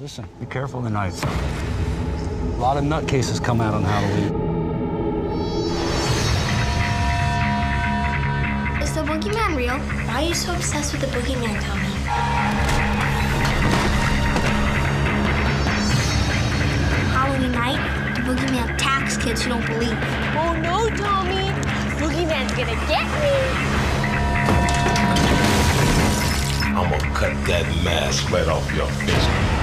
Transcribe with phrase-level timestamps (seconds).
[0.00, 1.14] Listen, be careful tonight.
[1.22, 4.34] A lot of nutcases come out on Halloween.
[8.82, 9.78] Is the boogeyman real?
[9.78, 11.94] Why are you so obsessed with the boogeyman, Tommy?
[17.14, 19.96] Halloween night, the boogeyman attacks kids who don't believe.
[20.34, 21.52] Oh no, Tommy!
[22.00, 23.84] Boogeyman's gonna get me!
[26.74, 29.53] I'm gonna cut that mask right off your face.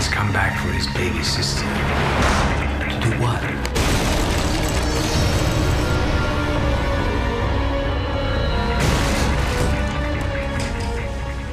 [0.00, 1.60] He's come back for his baby sister.
[1.60, 3.42] To do what?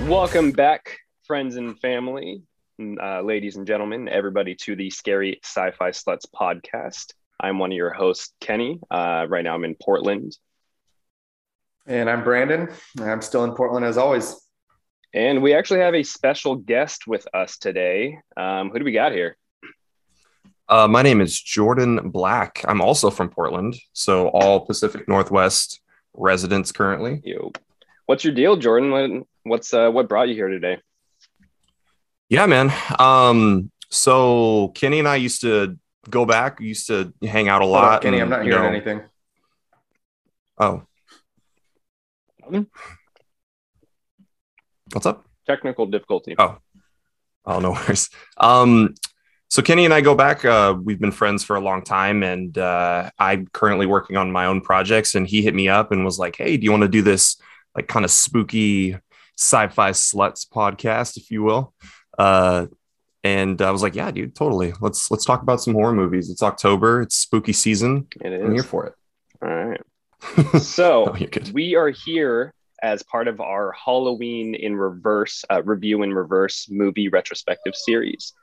[0.10, 2.42] Welcome back, friends and family,
[2.80, 7.16] uh, ladies and gentlemen, everybody to the Scary Sci Fi Sluts podcast.
[7.42, 8.80] I'm one of your hosts, Kenni.
[8.90, 10.38] Uh, right now I'm in Portland.
[11.86, 12.70] And I'm Brandon.
[12.98, 14.47] I'm still in Portland as always.
[15.13, 18.20] And we actually have a special guest with us today.
[18.35, 19.38] Um, who do we got here?
[20.69, 22.64] Uh, my name is Jordan Black.
[22.67, 25.80] I'm also from Portland, so all Pacific Northwest
[26.14, 27.22] residents currently.
[27.23, 27.52] Yo.
[28.05, 29.25] What's your deal, Jordan?
[29.44, 30.80] What's uh, what brought you here today?
[32.30, 32.71] Yeah, man.
[32.99, 35.77] Um, so Kenni and I used to
[36.09, 37.95] go back, used to hang out a lot.
[37.95, 39.02] up, Kenni, I'm and, not you hearing know- anything.
[40.59, 40.83] Oh.
[44.93, 45.25] What's up?
[45.45, 46.35] Technical difficulty.
[46.38, 46.57] Oh.
[47.45, 48.09] Oh, no worries.
[48.38, 48.95] Um,
[49.49, 50.43] so Kenni and I go back.
[50.43, 54.45] Uh, we've been friends for a long time, and uh, I'm currently working on my
[54.45, 55.15] own projects.
[55.15, 57.38] And he hit me up and was like, "Hey, do you want to do this
[57.75, 58.97] like kind of spooky
[59.38, 61.73] sci-fi sluts podcast, if you will?"
[62.17, 62.67] Uh,
[63.23, 64.73] and I was like, "Yeah, dude, totally.
[64.81, 66.30] Let's let's talk about some horror movies.
[66.30, 67.02] It's October.
[67.02, 68.08] It's spooky season.
[68.19, 68.93] It I'm here for it."
[69.41, 69.81] All right.
[70.61, 76.14] So Oh, we are here as part of our Halloween in reverse uh, review in
[76.14, 78.33] reverse movie retrospective series.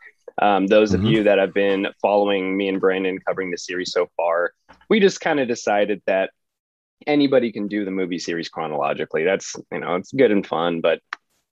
[0.42, 1.10] Um, those of Mhm.
[1.10, 4.52] you that have been following me and Brandon covering the series so far,
[4.88, 6.30] we just kind of decided that
[7.06, 9.24] anybody can do the movie series chronologically.
[9.24, 11.00] That's you know it's good and fun, but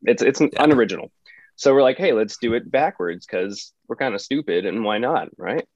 [0.03, 1.13] it's it's unoriginal.
[1.57, 4.99] So we're like, hey, let's do it backwards because we're kind of stupid, and why
[4.99, 5.67] not, right?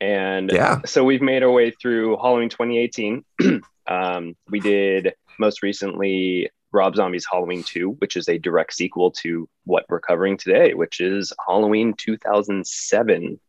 [0.00, 0.80] And Yeah.
[0.86, 3.24] so we've made our way through Halloween 2018.
[3.86, 9.48] um, we did most recently Rob Zombie's Halloween 2, which is a direct sequel to
[9.64, 13.40] what we're covering today, which is Halloween 2007.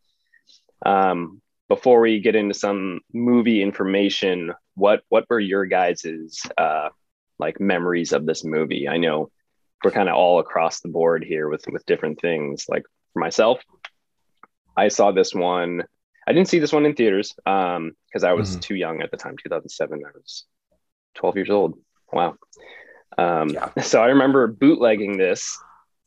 [0.84, 6.90] Um, before we get into some movie information, what what were your guys's uh,
[7.38, 8.88] like memories of this movie?
[8.90, 9.30] I know
[9.84, 12.66] we're kind of all across the board here with with different things.
[12.68, 13.62] Like for myself,
[14.76, 15.84] I saw this one.
[16.28, 18.62] I didn't see this one in theaters um because I was Mhm.
[18.62, 19.36] too young at the time.
[19.38, 20.46] 2007, I was
[21.16, 21.78] 12 years old.
[22.12, 22.38] Wow.
[23.18, 23.70] Um, Yeah.
[23.82, 25.58] So I remember bootlegging this.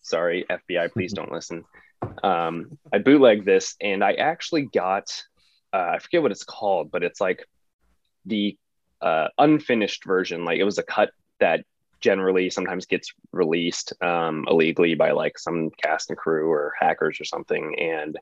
[0.03, 1.65] Sorry, FBI, please don't listen.
[2.23, 5.11] Um, I bootlegged this, and I actually got
[5.75, 7.49] uh, I forget what it's called, but it's like
[8.27, 8.57] the
[9.03, 10.45] uh, unfinished version.
[10.45, 11.11] Like it was a cut
[11.41, 11.65] that
[12.01, 17.25] generally sometimes gets released um, illegally by like some cast and crew or hackers or
[17.25, 17.77] something.
[17.81, 18.17] And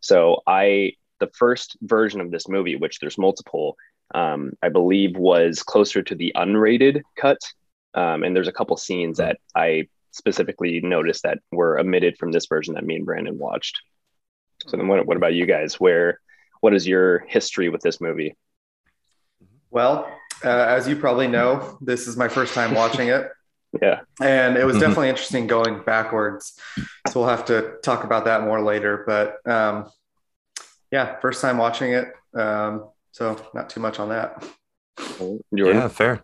[0.00, 3.76] so I, the first version of this movie, which there's multiple,
[4.14, 7.38] um, I believe was closer to the unrated cut.
[7.94, 12.46] Um, and there's a couple scenes that I specifically noticed that were omitted from this
[12.46, 13.80] version that me and Brandon watched.
[14.66, 15.78] So then, what, what about you guys?
[15.80, 16.20] Where,
[16.60, 18.36] what is your history with this movie?
[19.70, 20.08] Well,
[20.44, 23.30] uh, as you probably know, this is my first time watching it.
[23.82, 24.80] Yeah, And it was Mhm.
[24.82, 26.56] definitely interesting going backwards.
[27.08, 29.02] So we'll have to talk about that more later.
[29.04, 29.90] But um,
[30.94, 32.12] yeah, first time watching it.
[32.34, 34.46] Um, so not too much on that.
[35.18, 35.42] Jordan.
[35.52, 36.22] Yeah, fair.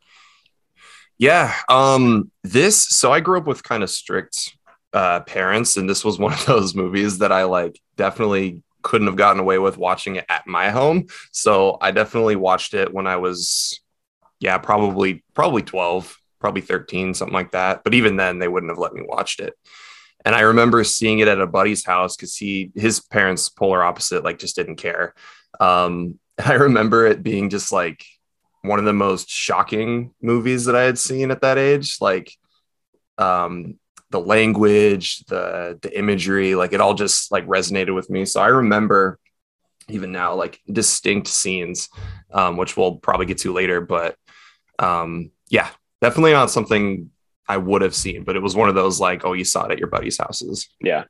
[1.18, 1.52] Yeah.
[1.68, 4.56] Um, this so I grew up with kind of strict
[4.92, 9.16] uh parents, and this was one of those movies that I like definitely couldn't have
[9.16, 11.08] gotten away with watching it at my home.
[11.32, 13.80] So I definitely watched it when I was
[14.38, 17.82] yeah, probably probably 12, probably 13, something like that.
[17.82, 19.54] But even then they wouldn't have let me watch it.
[20.24, 24.24] And I remember seeing it at a buddy's house because he his parents polar opposite,
[24.24, 25.14] like just didn't care.
[25.58, 28.04] Um, I remember it being just like
[28.62, 31.98] one of the most shocking movies that I had seen at that age.
[32.00, 32.32] Like
[33.18, 33.78] um,
[34.10, 38.24] the language, the the imagery, like it all just like resonated with me.
[38.24, 39.18] So I remember
[39.88, 41.88] even now like distinct scenes,
[42.32, 43.80] um, which we'll probably get to later.
[43.80, 44.16] But
[44.78, 45.68] um, yeah,
[46.00, 47.10] definitely not something
[47.54, 49.72] I would have seen, but it was one of those like, oh, you saw it
[49.72, 50.68] at your buddy's houses.
[50.80, 51.04] Yeah.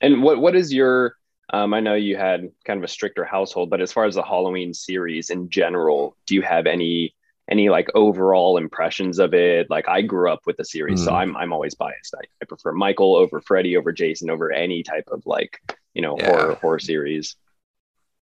[0.00, 1.14] And what what is your
[1.52, 4.22] um, I know you had kind of a stricter household, but as far as the
[4.22, 7.14] Halloween series in general, do you have any
[7.50, 9.68] any like overall impressions of it.
[9.68, 11.16] Like I grew up with the series, so Mhm.
[11.20, 12.14] I'm I'm always biased.
[12.14, 15.58] I, I prefer Michael over Freddy over Jason over any type of like
[15.92, 16.26] you know Yeah.
[16.30, 17.36] horror horror series.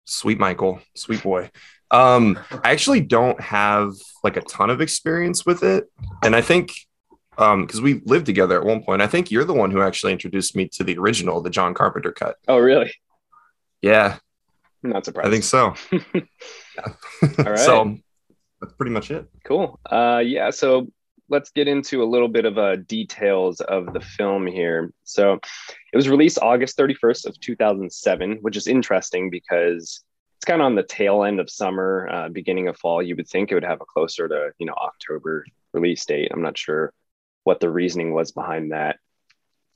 [0.05, 1.49] Sweet Michael, sweet boy.
[1.91, 3.91] Um, I actually don't have
[4.23, 5.85] like a ton of experience with it,
[6.23, 6.71] and I think
[7.37, 9.01] um because we lived together at one point.
[9.01, 12.11] I think you're the one who actually introduced me to the original, the John Carpenter
[12.11, 12.37] cut.
[12.47, 12.93] Oh really?
[13.81, 14.17] Yeah,
[14.83, 15.27] I'm not surprised.
[15.27, 15.75] I think so.
[17.39, 17.59] All right.
[17.59, 17.97] So
[18.61, 19.27] that's pretty much it.
[19.43, 19.79] Cool.
[19.89, 20.49] Uh, yeah.
[20.49, 20.87] So
[21.29, 24.91] let's get into a little bit of uh, details of the film here.
[25.03, 25.39] So
[25.93, 30.03] it was released August 31st of 2007, which is interesting because
[30.37, 33.01] it's kind of on the tail end of summer, uh, beginning of fall.
[33.01, 36.31] You would think it would have a closer to you know October release date.
[36.31, 36.93] I'm not sure
[37.47, 38.97] what the reasoning was behind that.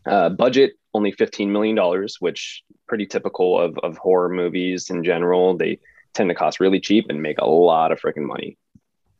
[0.06, 1.77] Uh, budget only $15 million,
[2.19, 5.56] which pretty typical of, of horror movies in general.
[5.56, 5.79] They
[6.13, 8.57] tend to cost really cheap and make a lot of freaking money.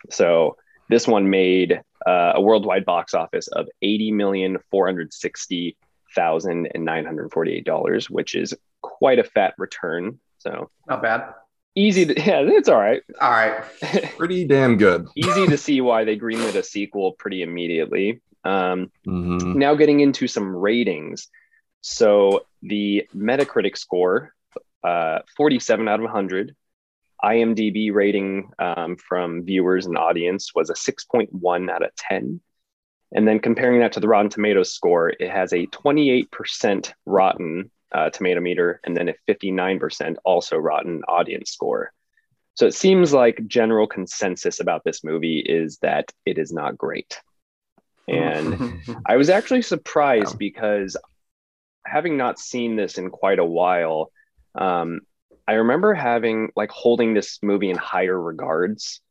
[0.10, 0.58] So
[0.90, 5.78] this one made uh, a worldwide box office of eighty million four hundred sixty
[6.14, 10.20] thousand and nine hundred forty-eight dollars, which is quite a fat return.
[10.40, 11.34] So Not bad.
[11.76, 13.02] easy to yeah, it's all right.
[13.22, 13.64] All right.
[14.18, 15.08] Pretty damn good.
[15.16, 18.20] easy to see why they greenlit a sequel pretty immediately.
[18.44, 19.56] Um, Mhm.
[19.56, 21.30] now getting into some ratings.
[21.82, 24.34] So the Metacritic score,
[24.84, 26.56] uh, 47 out of 100.
[27.24, 32.42] IMDb rating um, from viewers and audience was a 6.1 out of 10.
[33.14, 38.10] And then comparing that to the Rotten Tomatoes score, it has a 28% rotten uh,
[38.10, 41.92] tomato meter and then a 59% also rotten audience score.
[42.54, 47.20] So it seems like general consensus about this movie is that it is not great.
[48.12, 50.38] And I was actually surprised Wow.
[50.40, 50.98] because
[51.86, 54.12] having not seen this in quite a while,
[54.56, 55.02] um,
[55.48, 59.02] I remember having like holding this movie in higher regards.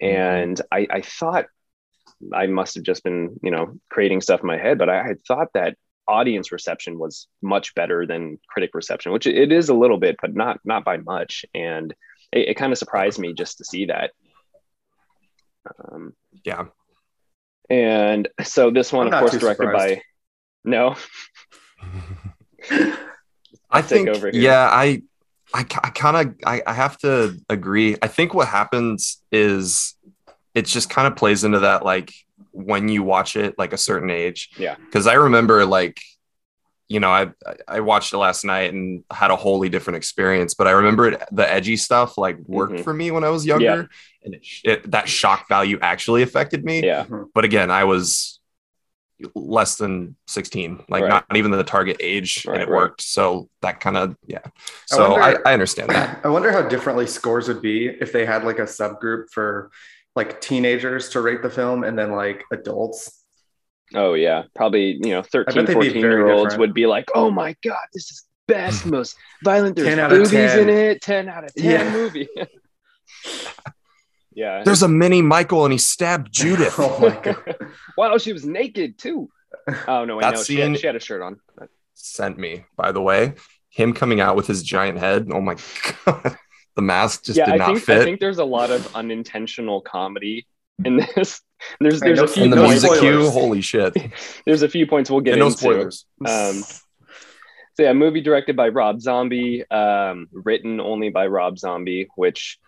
[0.00, 1.46] And I, I thought
[2.32, 5.24] I must have just been, you know, creating stuff in my head, but I had
[5.24, 5.76] thought that
[6.08, 10.34] audience reception was much better than critic reception, which it is a little bit, but
[10.34, 11.44] not not by much.
[11.54, 11.94] And
[12.32, 14.12] it, it kind of surprised me just to see that.
[15.78, 16.14] Um,
[16.44, 16.66] Yeah.
[17.70, 19.96] And so this one, I'm of course, directed surprised.
[19.96, 20.02] by
[20.64, 20.96] no,
[23.70, 24.40] I think, over here.
[24.40, 25.02] yeah, I,
[25.54, 27.96] I, I kind of, I, I have to agree.
[28.02, 29.94] I think what happens is
[30.54, 32.12] it just kind of plays into that, like
[32.52, 34.50] when you watch it, like a certain age.
[34.58, 34.76] Yeah.
[34.76, 36.00] Because I remember, like,
[36.88, 37.28] you know, I
[37.66, 40.54] I watched it last night and had a wholly different experience.
[40.54, 42.84] But I remember it, the edgy stuff like worked Mhm.
[42.84, 43.88] for me when I was younger,
[44.24, 46.84] and it, it, that shock value actually affected me.
[46.84, 47.04] yeah,
[47.34, 48.38] But again, I was
[49.34, 51.08] less than 16 like Right.
[51.08, 52.76] not even the target age Right, and it right.
[52.76, 54.40] worked so that kind of yeah
[54.84, 58.26] so I, wonder- I, understand that I wonder how differently scores would be if they
[58.26, 59.70] had like a subgroup for
[60.14, 63.15] like teenagers to rate the film and then like adults.
[63.94, 66.60] Oh yeah, probably you know 13, 14 year olds different.
[66.60, 69.76] would be like, oh my god, this is best, most violent.
[69.76, 70.58] There's 10 out of boobies 10.
[70.60, 71.00] in it.
[71.02, 71.92] Ten out of ten Yeah.
[71.92, 72.28] movie.
[74.32, 74.62] yeah.
[74.64, 77.56] there's a mini michael and he stabbed judith oh my god.
[77.96, 79.28] Wow, she was naked too.
[79.88, 81.40] Oh no, wait, That no, she, scene- had, she had a shirt on.
[81.94, 83.34] sent me by the way
[83.70, 85.56] him coming out with his giant head oh my
[86.04, 86.36] god
[86.76, 88.94] the mask just yeah, did I not think fit I think there's a lot of
[88.94, 90.46] unintentional comedy
[90.84, 91.40] in this.
[91.80, 93.96] There's there's no- a few and the no points, music cue holy shit
[94.44, 95.58] there's a few points we'll get and no into.
[95.58, 96.62] spoilers Um,
[97.74, 102.58] So yeah, movie directed by Rob Zombie, um, written only by Rob Zombie, which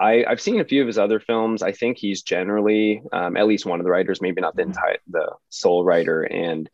[0.00, 1.62] I, I've seen a few of his other films.
[1.62, 4.98] I think he's generally um, at least one of the writers, maybe not the entire
[5.08, 6.22] the sole writer.
[6.22, 6.68] And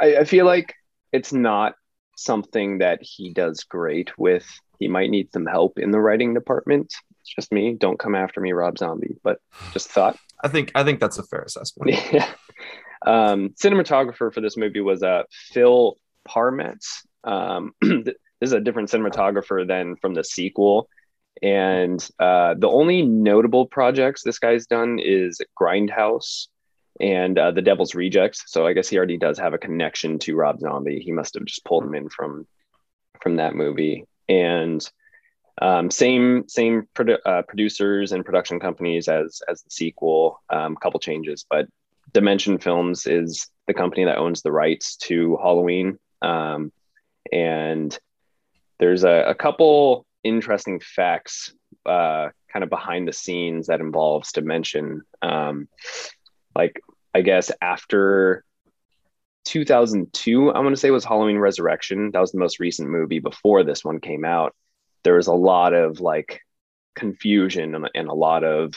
[0.00, 0.74] I, I feel like
[1.12, 1.74] it's not
[2.16, 4.46] something that he does great with.
[4.78, 6.92] He might need some help in the writing department.
[7.30, 7.74] It's just me.
[7.74, 9.16] Don't come after me, Rob Zombie.
[9.22, 9.38] But
[9.72, 10.18] just thought.
[10.42, 12.26] i think i think that's a fair assessment Yeah.
[13.06, 15.22] Um, cinematographer for this movie was uh,
[15.52, 15.96] Phil
[16.28, 17.06] Parmetz.
[17.24, 20.88] Um, this is a different cinematographer than from the sequel.
[21.42, 26.48] And uh, the only notable projects this guy's done is Grindhouse
[27.00, 28.44] and uh, The Devil's Rejects.
[28.48, 31.00] So I guess he already does have a connection to Rob Zombie.
[31.00, 32.46] He must have just pulled him in from
[33.22, 34.04] from that movie.
[34.28, 34.86] And
[35.60, 40.40] um, same same produ- uh, producers and production companies as as the sequel.
[40.50, 41.66] A um, couple changes, but
[42.12, 45.98] Dimension Films is the company that owns the rights to Halloween.
[46.22, 46.72] Um,
[47.32, 47.96] and
[48.78, 51.52] there's a, a couple interesting facts
[51.86, 55.02] uh, kind of behind the scenes that involves Dimension.
[55.22, 55.68] Um,
[56.54, 56.80] like,
[57.14, 58.44] I guess after
[59.44, 62.10] 2002, I want to say was Halloween Resurrection.
[62.12, 64.54] That was the most recent movie before this one came out.
[65.04, 66.42] There was a lot of like
[66.94, 68.74] confusion and, and a lot of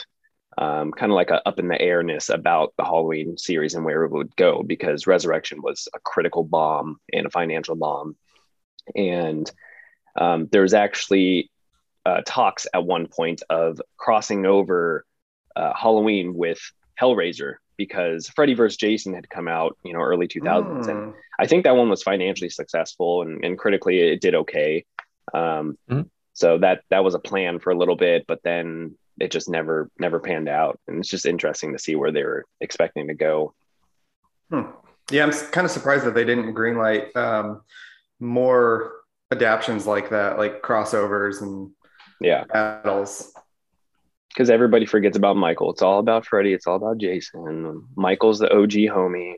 [0.57, 4.03] um, kind of like a up in the airness about the Halloween series and where
[4.03, 8.15] it would go because Resurrection was a critical bomb and a financial bomb,
[8.95, 9.49] and
[10.15, 11.49] um, there's actually
[12.05, 15.05] uh, talks at one point of crossing over
[15.55, 16.59] uh, Halloween with
[17.01, 18.77] Hellraiser because Freddy vs.
[18.77, 21.11] Jason had come out, you know, early 2000s, and Hmm.
[21.39, 24.85] I think that one was financially successful and, and critically it did okay.
[25.33, 26.09] Um, Mhm.
[26.35, 29.89] So that that was a plan for a little bit, but then it just never
[29.99, 33.53] never panned out, and it's just interesting to see where they were expecting to go.
[35.11, 37.61] Yeah, I'm kind of surprised that they didn't greenlight um,
[38.19, 38.93] more
[39.31, 41.71] adaptions like that, like crossovers and
[42.19, 43.31] Yeah, battles.
[44.29, 45.71] because everybody forgets about Michael.
[45.71, 46.53] It's all about Freddy.
[46.53, 47.87] It's all about Jason.
[47.95, 49.35] Michael's the OG homie.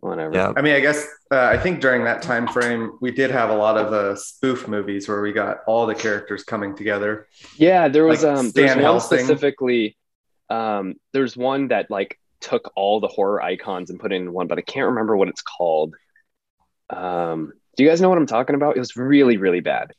[0.00, 0.34] Whatever.
[0.34, 0.52] Yeah.
[0.56, 3.54] I mean, I guess uh, I think during that time frame, we did have a
[3.54, 7.28] lot of uh, spoof movies where we got all the characters coming together.
[7.56, 9.96] Yeah, there was Like um there's one specifically
[10.48, 14.46] um there's one that like took all the horror icons and put it in one,
[14.46, 15.94] but I can't remember what it's called.
[16.88, 18.76] Um do you guys know what I'm talking about?
[18.76, 19.92] It was really, really bad.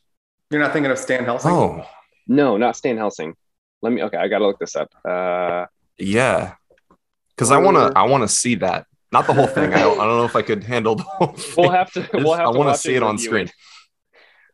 [0.50, 1.50] You're not thinking of Stan Helsing?
[1.52, 1.86] Oh,
[2.26, 3.34] No, not Stan Helsing.
[3.82, 4.90] Let me okay, I gotta look this up.
[5.08, 5.66] Uh
[5.96, 6.54] yeah.
[7.30, 8.86] Because I want to, I want to see that.
[9.12, 9.72] Not the whole thing.
[9.74, 11.54] I don't, I don't know if I could handle the whole thing.
[11.58, 13.46] we'll have to we'll have I to want to see it on screen.
[13.46, 13.52] it.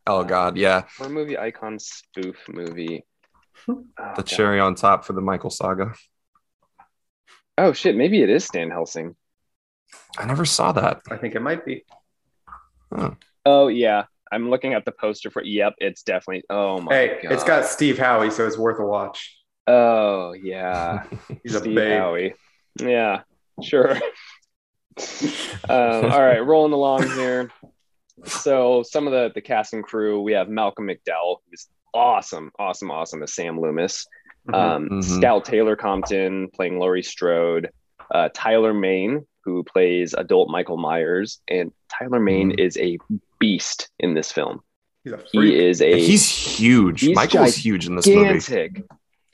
[0.05, 0.83] Oh uh, God, yeah.
[0.97, 3.05] Horror movie icon spoof movie.
[3.67, 4.25] Oh, The God.
[4.25, 5.93] cherry on top for the Michael saga.
[7.57, 9.15] Oh shit, maybe it is Stan Helsing.
[10.17, 11.01] I never saw that.
[11.09, 11.83] I think it might be.
[13.45, 14.05] Oh yeah.
[14.31, 17.31] I'm looking at the poster for yep, it's definitely oh my Hey, god.
[17.31, 19.35] it's got Steve Howey, so it's worth a watch.
[19.67, 21.03] Oh yeah.
[21.43, 21.99] He's a Steve babe.
[22.01, 22.33] Howey.
[22.79, 23.21] Yeah,
[23.63, 23.97] sure.
[25.69, 27.51] um, all right, rolling along here.
[28.25, 32.91] So some of the the cast and crew, we have Malcolm McDowell, who's awesome, awesome,
[32.91, 34.05] awesome as Sam Loomis.
[34.47, 34.53] Mhm.
[34.55, 35.03] Um, Mhm.
[35.03, 37.69] Scout Taylor Compton playing Laurie Strode.
[38.13, 42.59] Uh, Tyler Mane, who plays adult Michael Myers, and Tyler Mane Mhm.
[42.59, 42.97] is a
[43.39, 44.61] beast in this film.
[45.03, 45.53] He's a freak.
[45.53, 47.01] He is a He's huge.
[47.01, 48.39] He's Michael is huge in this movie.
[48.39, 48.83] gigantic.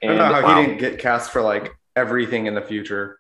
[0.04, 0.60] I don't know how Wow.
[0.62, 3.20] he didn't get cast for like everything in the future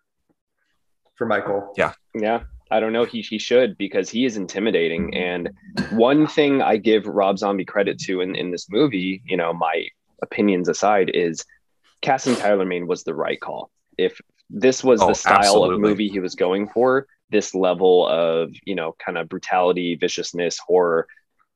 [1.15, 1.73] for Michael.
[1.77, 1.93] Yeah.
[2.15, 3.05] Yeah, I don't know.
[3.05, 5.15] He he should because he is intimidating.
[5.15, 5.49] And
[5.91, 9.87] one thing I give Rob Zombie credit to in, in this movie, you know, my
[10.21, 11.45] opinions aside, is
[12.01, 13.69] casting Tyler Mane was the right call.
[13.97, 14.19] If
[14.49, 15.75] this was Oh, the style absolutely.
[15.75, 20.57] of movie he was going for, this level of you know kind of brutality, viciousness,
[20.57, 21.07] horror,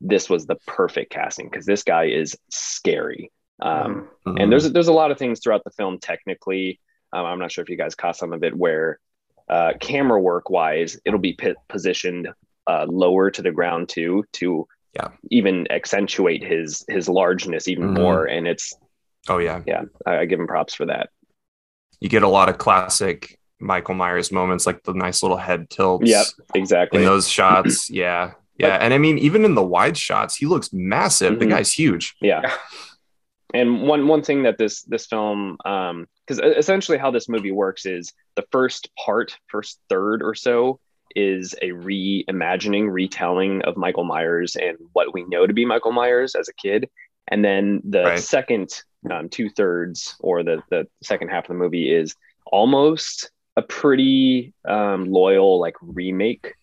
[0.01, 3.31] this was the perfect casting because this guy is scary.
[3.61, 4.33] Um, Mhm.
[4.33, 4.41] Mhm.
[4.43, 6.79] and there's there's a lot of things throughout the film technically
[7.11, 8.99] um, i'm not sure if you guys caught some of it where
[9.49, 12.27] uh, camera work wise it'll be pit- positioned
[12.67, 15.09] uh, lower to the ground too to Yeah.
[15.31, 17.93] even accentuate his his largeness even Mhm.
[18.01, 18.73] more and it's
[19.27, 19.61] oh yeah.
[19.65, 21.09] yeah I, I give him props for that
[21.99, 26.09] You get a lot of classic Michael Myers moments, like the nice little head tilts.
[26.09, 26.25] yep
[26.55, 30.45] exactly In those shots, yeah, yeah, and I mean, even in the wide shots, he
[30.45, 31.39] looks massive.
[31.39, 31.49] The Mhm.
[31.49, 32.15] guy's huge.
[32.21, 32.55] yeah Yeah.
[33.53, 37.85] And one one thing that this this film um because essentially how this movie works
[37.85, 40.79] is the first part first third or so
[41.15, 46.35] is a reimagining retelling of michael myers and what we know to be michael myers
[46.35, 46.87] as a kid
[47.27, 48.19] and then the Right.
[48.19, 48.69] second
[49.09, 52.15] um, two thirds or the the second half of the movie is
[52.45, 56.53] almost a pretty um, loyal like remake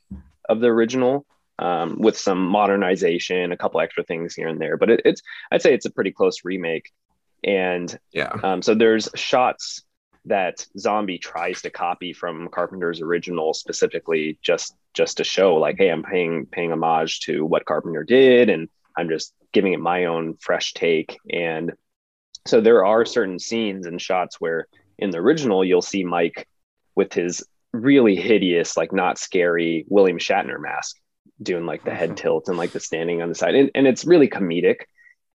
[0.48, 1.26] of the original
[1.58, 4.76] um, with some modernization, a couple extra things here and there.
[4.76, 6.92] But it, it's I'd say it's a pretty close remake.
[7.44, 9.82] And Yeah, um, so there's shots
[10.26, 15.90] that Zombie tries to copy from Carpenter's original specifically just just to show like, hey,
[15.90, 20.36] I'm paying paying homage to what Carpenter did, and I'm just giving it my own
[20.40, 21.18] fresh take.
[21.30, 21.72] And
[22.46, 26.48] so there are certain scenes and shots where in the original you'll see Mike
[26.94, 30.96] with his really hideous, like not scary William Shatner mask
[31.42, 33.54] doing like the head tilt and like the standing on the side.
[33.54, 34.82] And, and it's really comedic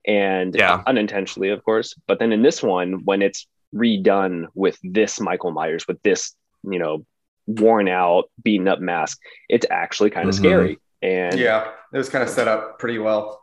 [0.07, 0.81] and Yeah.
[0.87, 1.93] unintentionally, of course.
[2.07, 6.79] But then in this one, when it's redone with this Michael Myers, with this, you
[6.79, 7.05] know,
[7.47, 10.39] worn out, beaten up mask, it's actually kind of Mhm.
[10.39, 10.79] scary.
[11.01, 13.41] And Yeah, it was kind of set up pretty well.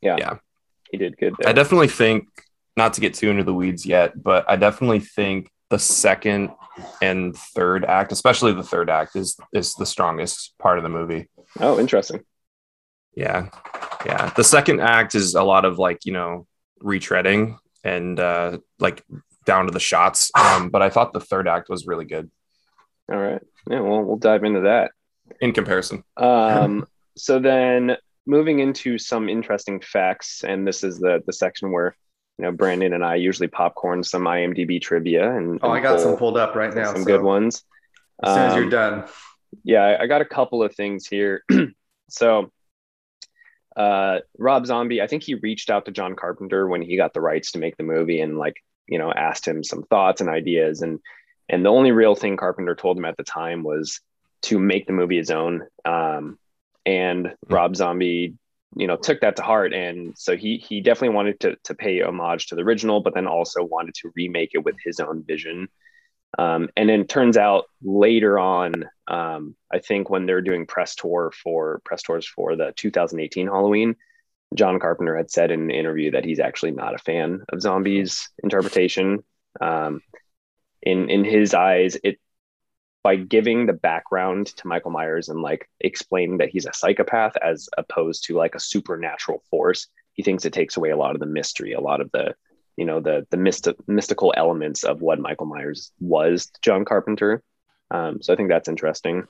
[0.00, 0.16] Yeah.
[0.18, 0.36] Yeah.
[0.90, 1.48] He did good there.
[1.48, 2.28] I definitely think
[2.76, 6.50] not to get too into the weeds yet, but I definitely think the second
[7.02, 11.28] and third act, especially the third act, is is the strongest part of the movie.
[11.60, 12.20] Oh, interesting.
[13.14, 13.48] Yeah.
[14.06, 14.30] Yeah.
[14.36, 16.46] The second act is a lot of like, you know,
[16.82, 19.04] retreading and uh like
[19.44, 20.30] down to the shots.
[20.36, 22.30] Um, but I thought the third act was really good
[23.10, 23.42] All right.
[23.70, 24.90] Yeah, well, we'll dive into that.
[25.40, 26.02] in comparison.
[26.16, 31.96] Um, so then moving into some interesting facts, and this is the the section where
[32.38, 36.00] you know, Brandon and I usually popcorn some IMDb trivia and Oh, I and got
[36.00, 36.86] some pulled up right now.
[36.92, 37.62] some so good ones.
[38.24, 39.04] As soon as you're Um, done.
[39.64, 41.44] Yeah I- got a couple of things here.
[42.08, 42.52] So
[43.74, 47.22] uh rob zombie i think he reached out to john carpenter when he got the
[47.22, 48.56] rights to make the movie and like
[48.86, 50.82] you know asked him some thoughts and ideas.
[50.82, 51.00] And
[51.48, 54.00] and the only real thing carpenter told him at the time was
[54.42, 55.66] to make the movie his own.
[55.84, 56.38] Um
[56.84, 58.34] and rob zombie
[58.76, 59.72] you know took that to heart.
[59.72, 63.26] And so he he definitely wanted to to pay homage to the original but then
[63.26, 65.68] also wanted to remake it with his own vision
[66.38, 71.32] um, and then turns out later on, um, I think when they're doing press tour
[71.42, 73.96] for press tours for the 2018 Halloween,
[74.54, 78.30] John Carpenter had said in an interview that he's actually not a fan of zombies
[78.42, 79.24] interpretation.
[79.60, 80.00] Um,
[80.82, 82.18] in in his eyes, it
[83.02, 87.68] by giving the background to Michael Myers and like explaining that he's a psychopath as
[87.76, 91.26] opposed to like a supernatural force, he thinks it takes away a lot of the
[91.26, 92.34] mystery, a lot of the
[92.76, 97.42] you know the the mysti- mystical elements of what Michael Myers was John Carpenter.
[97.90, 99.26] Um, so I think that's interesting.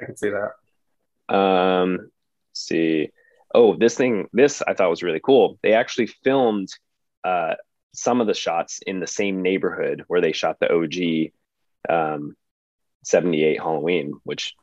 [0.00, 1.34] I can see that.
[1.34, 2.10] Um, let's
[2.54, 3.10] see,
[3.54, 5.58] oh, this thing, this I thought was really cool.
[5.62, 6.68] They actually filmed
[7.24, 7.54] uh,
[7.92, 11.32] some of the shots in the same neighborhood where they shot the OG
[11.88, 12.36] um,
[13.04, 14.54] 78 Halloween, which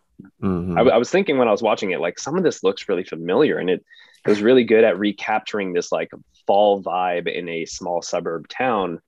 [0.41, 0.77] Mhm.
[0.77, 3.03] I, I was thinking when I was watching it, like some of this looks really
[3.03, 3.85] familiar, and it,
[4.25, 6.09] was really good at recapturing this like
[6.47, 8.99] fall vibe in a small suburb town.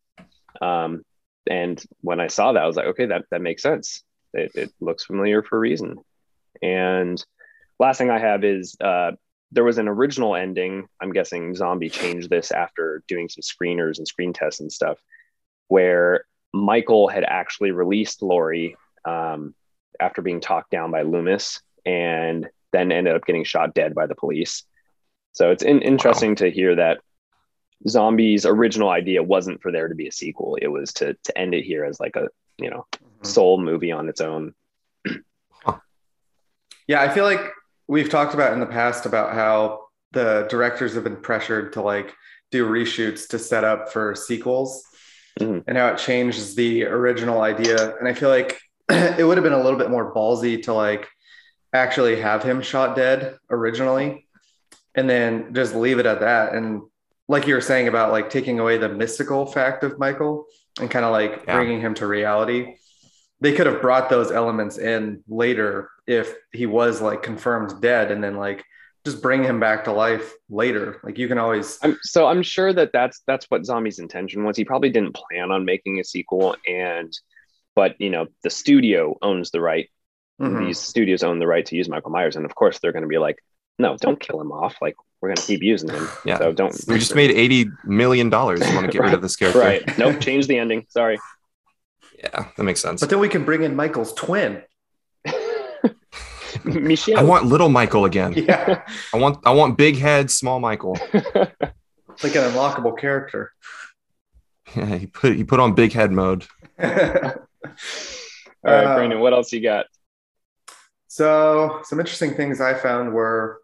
[0.62, 1.04] Um,
[1.50, 4.04] and when I saw that, I was like, okay, that that makes sense.
[4.34, 5.98] It, it looks familiar for a reason.
[6.62, 7.24] And
[7.80, 9.12] last thing I have is uh,
[9.52, 10.88] there was an original ending.
[11.02, 15.00] I'm guessing Zombie changed this after doing some screeners and screen tests and stuff,
[15.68, 19.56] where Michael had actually released Laurie um,
[20.00, 24.16] after being talked down by Loomis and then ended up getting shot dead by the
[24.16, 24.64] police.
[25.32, 27.00] So it's in- interesting to hear that
[27.88, 30.58] Zombies' original idea wasn't for there to be a sequel.
[30.62, 32.28] It was to to end it here as like a
[32.58, 32.86] you know
[33.22, 34.54] sole movie on its own.
[36.88, 37.42] Yeah, I feel like
[37.88, 42.14] we've talked about in the past about how the directors have been pressured to like
[42.50, 44.84] do reshoots to set up for sequels
[45.40, 45.64] Mhm.
[45.68, 47.96] and how it changes the original idea.
[47.98, 48.60] And I feel like
[49.18, 51.08] it would have been a little bit more ballsy to like
[51.74, 54.26] actually have him shot dead originally
[54.96, 56.54] and then just leave it at that.
[56.54, 56.82] And
[57.28, 60.46] like you were saying about like taking away the mystical fact of Michael
[60.80, 61.56] and kind of like Yeah.
[61.56, 62.76] bringing him to reality
[63.40, 68.24] they could have brought those elements in later if he was like confirmed dead and
[68.24, 68.64] then like
[69.06, 72.74] just bring him back to life later like you can always I'm, so I'm sure
[72.74, 74.58] that that's that's what Zombie's intention was.
[74.58, 77.14] He probably didn't plan on making a sequel, and
[77.78, 79.88] but you know the studio owns the right.
[80.42, 80.66] Mhm.
[80.68, 83.14] These studios own the right to use Michael Myers, and of course they're going to
[83.18, 83.38] be like,
[83.80, 84.76] no, don't kill him off.
[84.82, 86.08] Like we're going to keep using him.
[86.26, 86.38] Yeah.
[86.40, 86.74] So don't.
[86.88, 88.60] We just made eighty million dollars.
[88.68, 89.60] You want to get rid of this character?
[89.60, 89.82] right.
[89.98, 90.20] Nope.
[90.20, 90.86] Change the ending.
[90.90, 91.18] Sorry.
[92.24, 93.00] Yeah, that makes sense.
[93.02, 94.64] but then we can bring in michael's twin
[96.64, 97.20] Michelle.
[97.20, 98.34] I want little Michael again.
[98.34, 98.82] yeah
[99.14, 100.98] I want I want big head, small Michael.
[101.14, 103.54] it's like an unlockable character
[104.76, 106.46] Yeah, he put he put on big head mode.
[107.66, 107.72] All
[108.64, 109.20] right, Uh, Brandon.
[109.20, 109.86] What else you got?
[111.10, 113.60] so some interesting things i found were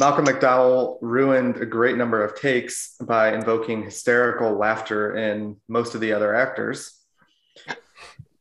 [0.00, 6.00] malcolm mcdowell ruined a great number of takes by invoking hysterical laughter in most of
[6.00, 6.98] the other actors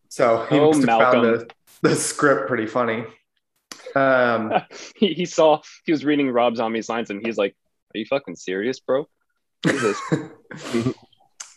[0.09, 1.49] so he Oh, must have found the,
[1.81, 3.03] the script pretty funny
[3.93, 4.53] um
[4.95, 7.55] He, he saw he was reading Rob Zombie's lines, and he's like,
[7.93, 9.05] "Are you fucking serious, bro?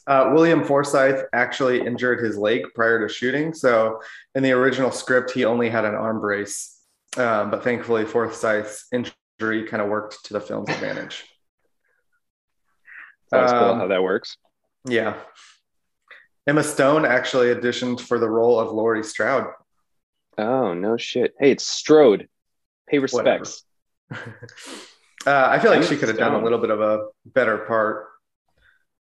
[0.06, 3.54] What is this?" uh, William Forsythe actually injured his leg prior to shooting.
[3.54, 4.00] So
[4.34, 6.76] in the original script, he only had an arm brace.
[7.16, 11.24] Um, but thankfully, Forsythe's injury kind of worked to the film's advantage.
[13.30, 14.36] That's cool Um, how that works.
[14.86, 15.16] Yeah.
[16.46, 19.46] Emma Stone actually auditioned for the role of Laurie Stroud.
[20.38, 21.34] Oh no shit!
[21.38, 22.28] Hey, it's Strode.
[22.88, 23.62] Pay respects.
[25.26, 27.58] Uh, I feel like Emma she could have done a little bit of a better
[27.58, 28.06] part.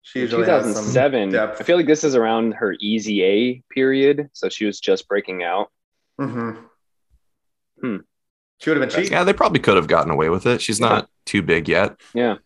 [0.02, 1.36] She usually 2007.
[1.36, 5.42] I feel like this is around her Easy A period, so she was just breaking
[5.42, 5.70] out.
[6.20, 6.64] Mm-hmm.
[7.80, 7.96] Hmm.
[8.58, 9.10] She would have been cheap.
[9.10, 10.60] Yeah, they probably could have gotten away with it.
[10.60, 11.96] She's not too big yet.
[12.14, 12.36] Yeah,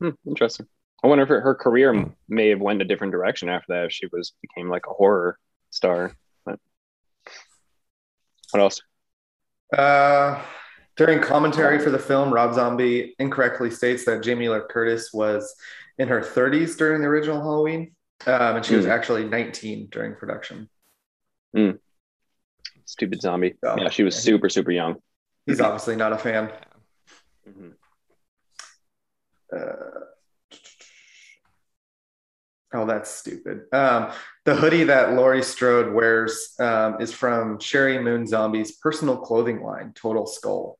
[0.00, 0.66] hmm, interesting.
[1.02, 2.10] I wonder if her, her career Hmm.
[2.28, 3.84] may have went a different direction after that.
[3.86, 5.38] If she was became like a horror
[5.70, 6.16] star.
[6.44, 6.58] But
[8.50, 8.80] what else?
[9.76, 10.40] Uh,
[10.96, 15.54] during commentary for the film, Rob Zombie incorrectly states that Jamie Lee Curtis was
[15.98, 17.94] in her 30s during the original Halloween,
[18.26, 18.90] um, and she was Hmm.
[18.92, 20.68] actually 19 during production.
[22.86, 23.54] Stupid zombie.
[23.64, 24.20] Oh, yeah, she was yeah.
[24.32, 24.96] super super young.
[25.46, 26.50] He's obviously not a fan.
[27.48, 27.72] Mhm.
[29.52, 30.00] Uh,
[32.76, 33.66] Oh, that's stupid.
[33.72, 34.10] Um,
[34.44, 39.92] the hoodie that Laurie Strode wears um, is from Sheri Moon Zombie's personal clothing line,
[39.94, 40.76] Total Skull.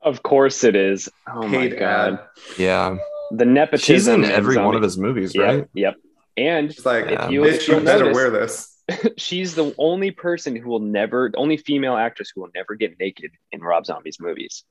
[0.00, 1.10] Of course it is.
[1.28, 2.14] Oh my god.
[2.14, 2.20] ad.
[2.56, 2.96] Yeah.
[3.30, 3.94] The nepotism.
[3.94, 5.66] She's in and every one of his movies, Yep, right?
[5.74, 5.94] Yep.
[6.36, 7.28] And She's like, Yeah.
[7.28, 8.76] you- bitch, if you you'll better notice- wear this.
[9.18, 12.98] she's the only person who will never, the only female actress who will never get
[12.98, 14.64] naked in Rob Zombie's movies.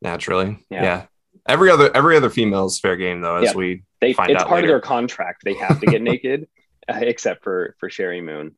[0.00, 0.64] Naturally.
[0.70, 0.82] Yeah.
[0.82, 1.06] Yeah.
[1.46, 3.54] Every other every other female is fair game though, as Yeah.
[3.54, 5.42] we They, Find it's out part of their contract.
[5.44, 6.48] They have to get naked,
[6.88, 8.54] uh, except for for Sheri Moon.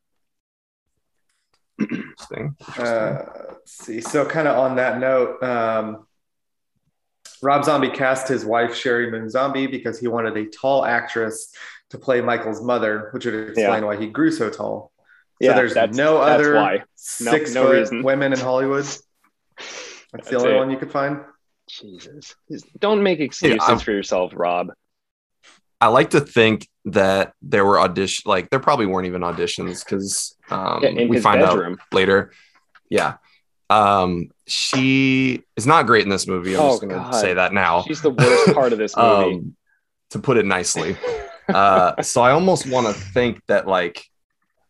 [1.80, 2.56] interesting.
[2.78, 4.00] Uh, let's see.
[4.00, 6.06] So, kind of on that note, um,
[7.42, 11.52] Rob Zombie cast his wife Sheri Moon Zombie because he wanted a tall actress
[11.90, 14.92] to play Michael's mother, which would explain why he grew so tall.
[14.98, 16.76] So Yeah, there's that's- no that's other why.
[16.76, 18.02] No- six no foot reason.
[18.02, 18.84] women in Hollywood.
[18.84, 20.56] That's, That's the only it.
[20.56, 21.20] one you could find.
[21.68, 22.34] Jesus,
[22.78, 24.72] don't make excuses I'm- for yourself, Rob.
[25.80, 30.36] I like to think that there were audition like there probably weren't even auditions because
[30.50, 31.78] um, Yeah, we find bedroom.
[31.80, 32.32] out later.
[32.90, 33.14] Yeah.
[33.70, 36.54] Um, she is not great in this movie.
[36.54, 37.12] I'm Oh, just gonna God.
[37.12, 37.82] say that now.
[37.82, 39.34] She's the worst part of this movie.
[39.36, 39.56] Um,
[40.10, 40.96] to put it nicely.
[41.48, 44.04] Uh, so I almost want to think that like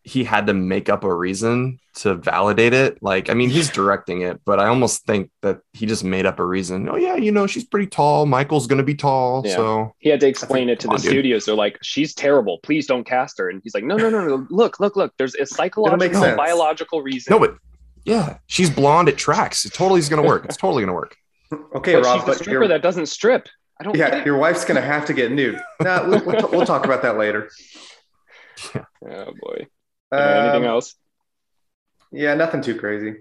[0.03, 3.03] he had to make up a reason to validate it.
[3.03, 6.39] Like, I mean, he's directing it, but I almost think that he just made up
[6.39, 6.89] a reason.
[6.89, 8.27] Oh yeah, you know, she's pretty tall.
[8.27, 9.57] Michael's gonna be tall, Yeah.
[9.57, 11.11] so he had to explain it to the on, dude.
[11.11, 11.45] studios.
[11.47, 12.59] They're like, "She's terrible.
[12.63, 14.47] Please don't cast her." And he's like, "No, no, no, no.
[14.51, 15.13] Look, look, look.
[15.19, 17.57] There's a psychological, biological reason." no, but
[18.05, 19.09] yeah, she's blonde.
[19.09, 19.65] It tracks.
[19.65, 20.45] It totally is gonna work.
[20.45, 21.17] It's totally gonna work.
[21.75, 23.49] Okay, but Rob, she's the but stripper your, that doesn't strip.
[23.81, 23.97] I don't.
[23.97, 25.61] yeah, your wife's gonna have to get nude.
[25.83, 27.51] Nah, we'll, we'll, we'll talk about that later.
[28.75, 29.67] Oh boy.
[30.13, 30.95] Anything Um, else?
[32.13, 33.15] Yeah, nothing too crazy.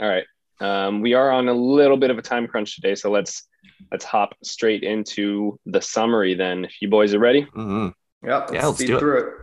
[0.00, 0.24] All right.
[0.60, 3.46] Um, we are on a little bit of a time crunch today, so let's
[3.90, 6.34] let's hop straight into the summary.
[6.34, 7.44] Then, if you boys are ready.
[7.56, 7.92] Mhm.
[8.24, 9.00] Yep, Yeah, let's speed do it.
[9.00, 9.34] through it.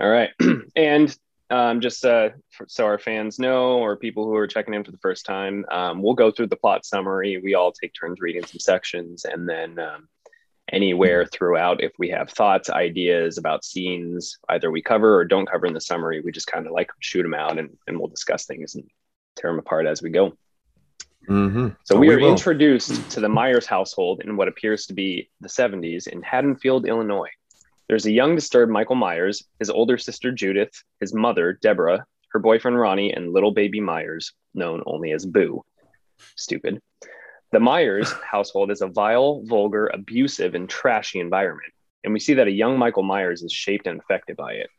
[0.00, 0.30] All right.
[0.76, 1.16] and
[1.52, 2.30] um, just uh,
[2.66, 6.02] so our fans know, or people who are checking in for the first time, um,
[6.02, 7.38] we'll go through the plot summary.
[7.38, 10.08] We all take turns reading some sections, and then um,
[10.72, 15.66] anywhere throughout, if we have thoughts, ideas about scenes, either we cover or don't cover
[15.66, 18.46] in the summary, we just kind of like shoot them out and, and we'll discuss
[18.46, 18.84] things and
[19.36, 20.32] tear them apart as we go.
[21.28, 21.76] Mhm.
[21.84, 22.30] So Oh, we we are will.
[22.32, 27.30] introduced to the Myers household in what appears to be the 70s in Haddonfield, Illinois.
[27.92, 32.80] There's a young, disturbed Michael Myers, his older sister Judith, his mother Deborah, her boyfriend
[32.80, 35.62] Ronnie, and little baby Myers, known only as Boo.
[36.34, 36.80] Stupid.
[37.50, 41.70] The Myers household is a vile, vulgar, abusive, and trashy environment,
[42.02, 44.70] and we see that a young Michael Myers is shaped and affected by it.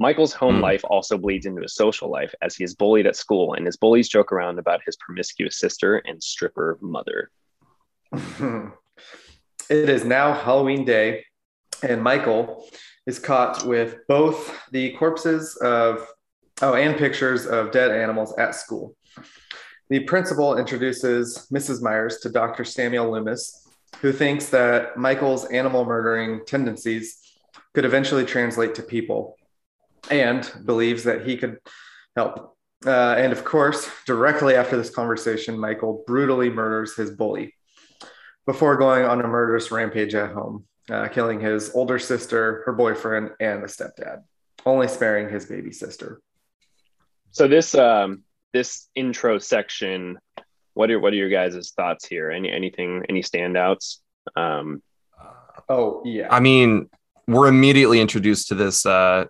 [0.00, 0.62] Michael's home Hmm.
[0.62, 3.76] life also bleeds into his social life as he is bullied at school, and his
[3.76, 7.30] bullies joke around about his promiscuous sister and stripper mother.
[9.70, 11.22] it is now Halloween day,
[11.82, 12.66] and Michael
[13.06, 16.06] is caught with both the corpses of,
[16.62, 18.94] oh, and pictures of dead animals at school.
[19.90, 21.82] The principal introduces Mrs.
[21.82, 22.64] Myers to Dr.
[22.64, 23.66] Samuel Loomis,
[24.00, 27.18] who thinks that Michael's animal murdering tendencies
[27.74, 29.36] could eventually translate to people
[30.10, 31.58] and believes that he could
[32.14, 32.56] help.
[32.86, 37.54] Uh, and of course, directly after this conversation, Michael brutally murders his bully
[38.46, 43.30] before going on a murderous rampage at home, uh, killing his older sister, her boyfriend,
[43.40, 44.22] and the stepdad,
[44.66, 46.20] only sparing his baby sister.
[47.30, 48.22] So this um,
[48.52, 50.18] this intro section,
[50.74, 52.30] what are what are your guys' thoughts here?
[52.30, 53.98] Any anything any standouts?
[54.36, 54.82] Um,
[55.68, 56.28] Oh, yeah.
[56.30, 56.88] I mean,
[57.26, 59.26] we're immediately introduced to this uh,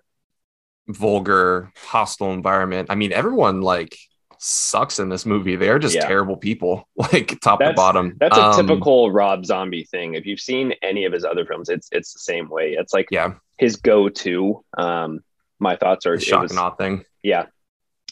[0.87, 2.89] vulgar, hostile environment.
[2.89, 3.97] I mean, everyone like
[4.39, 5.55] sucks in this movie.
[5.55, 6.07] They are just Yeah.
[6.07, 8.15] terrible people, like top to bottom.
[8.19, 10.15] that's a Um, typical Rob Zombie thing.
[10.15, 12.73] If you've seen any of his other films, it's it's the same way.
[12.73, 14.63] It's like Yeah, his go-to.
[14.77, 15.19] Um,
[15.59, 17.03] my thoughts are the shock was- and awe thing.
[17.21, 17.45] yeah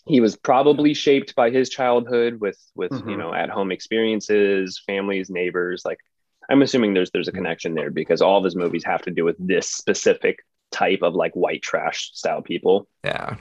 [0.05, 3.11] he was probably shaped by his childhood with with Mhm.
[3.11, 5.99] you know at home experiences families neighbors like
[6.49, 9.23] i'm assuming there's there's a connection there because all of his movies have to do
[9.25, 10.39] with this specific
[10.71, 13.35] type of like white trash style people Yeah,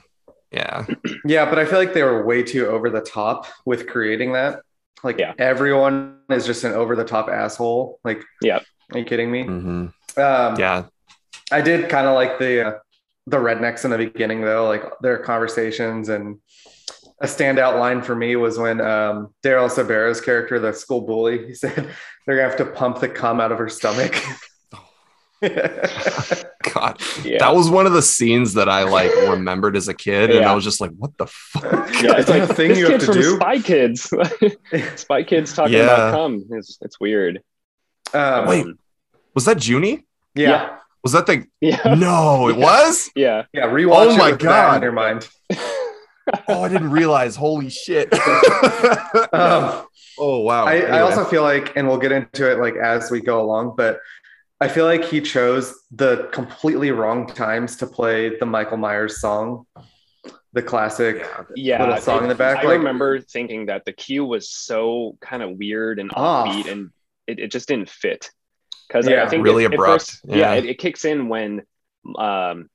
[0.50, 0.86] yeah.
[1.24, 4.60] Yeah, but I feel like they were way too over the top with creating that.
[5.02, 5.34] Like Yeah.
[5.38, 7.98] everyone is just an over the top asshole.
[8.04, 8.60] Like, Yeah.
[8.92, 9.44] Are you kidding me?
[9.44, 10.84] hmm Um, Yeah,
[11.50, 12.78] I did kind of like the uh,
[13.26, 16.38] the rednecks in the beginning though, like their conversations and
[17.20, 21.54] a standout line for me was when um, Daryl Sabara's character, the school bully, he
[21.54, 21.74] said
[22.26, 24.14] they're gonna have to pump the cum out of her stomach.
[26.74, 30.30] God, yeah that was one of the scenes that I like remembered as a kid,
[30.30, 31.62] and I was just like, "What the fuck?"
[32.02, 33.36] yeah, it's like a thing this you have to do?
[33.36, 34.10] Spy Kids.
[34.96, 35.84] Spy Kids talking Yeah.
[35.84, 36.44] about cum.
[36.50, 37.42] It's it's weird.
[38.14, 38.66] Um, Wait.
[39.34, 40.04] Was that Juni?
[40.34, 40.48] yeah.
[40.48, 40.76] Yeah.
[41.02, 41.94] Was that the Yeah.
[41.94, 42.48] no?
[42.48, 43.10] It was.
[43.14, 43.44] Yeah.
[43.52, 44.76] Yeah, rewatch Oh my God.
[44.78, 45.28] in your mind.
[46.48, 47.36] Oh, I didn't realize.
[47.36, 48.12] Holy shit.
[49.32, 49.86] Um,
[50.18, 50.64] oh wow.
[50.64, 53.74] I, I also feel like, and we'll get into it like as we go along,
[53.76, 54.00] but
[54.60, 59.66] I feel like he chose the completely wrong times to play the Michael Myers song,
[60.52, 61.18] the classic.
[61.18, 61.42] Yeah.
[61.54, 61.84] Yeah.
[61.84, 65.42] Little song in the back, I like- remember thinking that the cue was so kind
[65.42, 66.48] of weird and Off.
[66.48, 66.90] offbeat and
[67.26, 68.30] it, it just didn't fit.
[68.88, 69.24] Because Yeah.
[69.24, 70.02] I think Really it- at abrupt.
[70.02, 70.36] first- Yeah.
[70.36, 71.62] yeah, it, it kicks in when
[72.18, 72.70] um,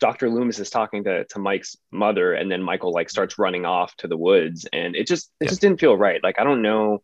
[0.00, 0.28] Dr.
[0.28, 4.08] Loomis is talking to, to Mike's mother, and then Michael like starts running off to
[4.08, 5.48] the woods, and it just it Yeah.
[5.50, 6.20] just didn't feel right.
[6.22, 7.02] Like I don't know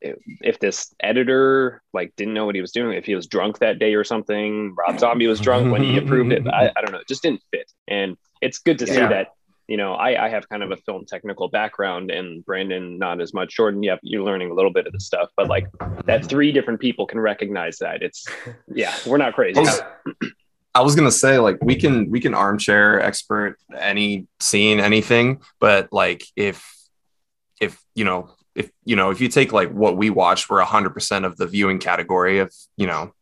[0.00, 3.78] if, this editor like didn't know what he was doing, if he was drunk that
[3.78, 4.74] day or something.
[4.74, 6.46] Rob Zombie was drunk when he approved it.
[6.48, 6.98] I, I don't know.
[6.98, 9.28] It just didn't fit, and it's good to see that.
[9.66, 13.34] You know, I, I have kind of a film technical background, and Brandon not as
[13.34, 13.54] much.
[13.54, 15.66] Jordan, yeah, you're learning a little bit of the stuff, but like
[16.06, 18.02] that three different people can recognize that.
[18.02, 18.26] It's
[18.68, 19.62] yeah, we're not crazy.
[20.74, 25.92] I was gonna say like we can we can armchair expert any scene anything, but
[25.92, 26.64] like if
[27.60, 30.90] if you know if you know if you take like what we watched, we're hundred
[30.90, 33.12] percent of the viewing category of you know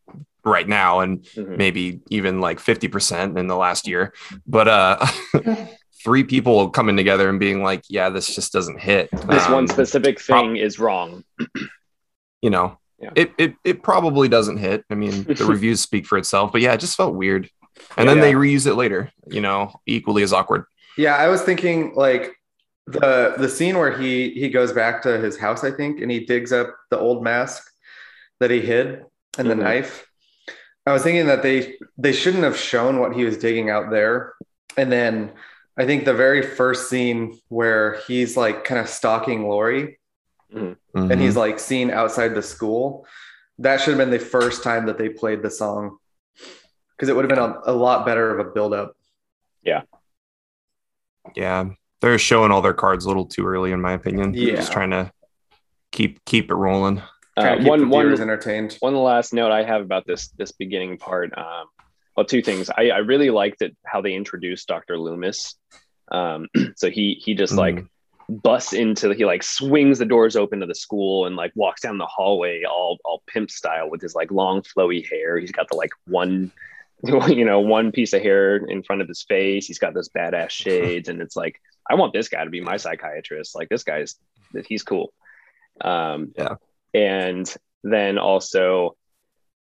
[0.44, 1.56] right now, and Mhm.
[1.56, 4.12] maybe even like fifty percent in the last year.
[4.46, 5.06] But uh,
[6.04, 9.10] three people coming together and being like, yeah, this just doesn't hit.
[9.28, 11.24] This Um, one specific thing is wrong.
[12.42, 13.10] you know, Yeah.
[13.14, 14.84] it, it it probably doesn't hit.
[14.90, 17.50] I mean, the reviews speak for itself, but yeah, it just felt weird.
[17.96, 18.22] And then Yeah.
[18.24, 20.64] they reuse it later, you know, equally as awkward.
[20.96, 22.34] Yeah, I was thinking like
[22.86, 26.20] the the scene where he he goes back to his house, I think, and he
[26.20, 27.64] digs up the old mask
[28.40, 29.04] that he hid
[29.38, 29.60] and the Mhm.
[29.60, 30.06] knife.
[30.86, 34.34] I was thinking that they they shouldn't have shown what he was digging out there.
[34.76, 35.32] And then
[35.76, 39.98] I think the very first scene where he's like kind of stalking Laurie
[40.50, 41.20] and Mhm.
[41.20, 43.06] he's like seen outside the school,
[43.58, 45.98] that should have been the first time that they played the song.
[46.92, 48.96] Because it would have been a, a lot better of a build up.
[49.62, 49.82] Yeah.
[51.34, 51.70] Yeah,
[52.00, 54.32] they're showing all their cards a little too early, in my opinion.
[54.32, 54.56] They're Yeah.
[54.56, 55.10] just trying to
[55.92, 57.02] keep keep it rolling.
[57.38, 58.76] Trying Uh, to one the viewers one entertained.
[58.80, 61.36] one last note I have about this this beginning part.
[61.36, 61.66] Um,
[62.16, 62.70] well, two things.
[62.70, 64.98] I, I really liked it how they introduced Dr.
[64.98, 65.54] Loomis.
[66.10, 67.84] Um, so he he just like
[68.28, 71.96] busts into he like swings the doors open to the school and like walks down
[71.98, 75.38] the hallway all all pimp style with his like long flowy hair.
[75.38, 76.50] He's got the like one
[77.28, 79.66] you know one piece of hair in front of his face.
[79.66, 82.76] He's got those badass shades, and it's like I want this guy to be my
[82.76, 83.54] psychiatrist.
[83.54, 84.16] Like this guy's
[84.66, 85.12] he's cool.
[85.80, 86.56] Um, Yeah.
[86.94, 87.52] and
[87.84, 88.96] then also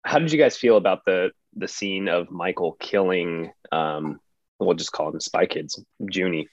[0.04, 4.20] how did you guys feel about the the scene of michael killing um
[4.60, 6.46] we'll just call them spy kids juni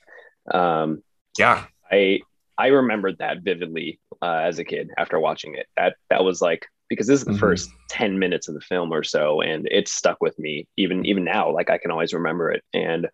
[0.52, 1.02] um
[1.38, 2.20] Yeah, i
[2.58, 6.66] i remembered that vividly uh, as a kid after watching it that that was like
[6.88, 7.38] because this is the Mhm.
[7.38, 11.24] first 10 minutes of the film or so and it stuck with me even even
[11.24, 13.08] now like i can always remember it and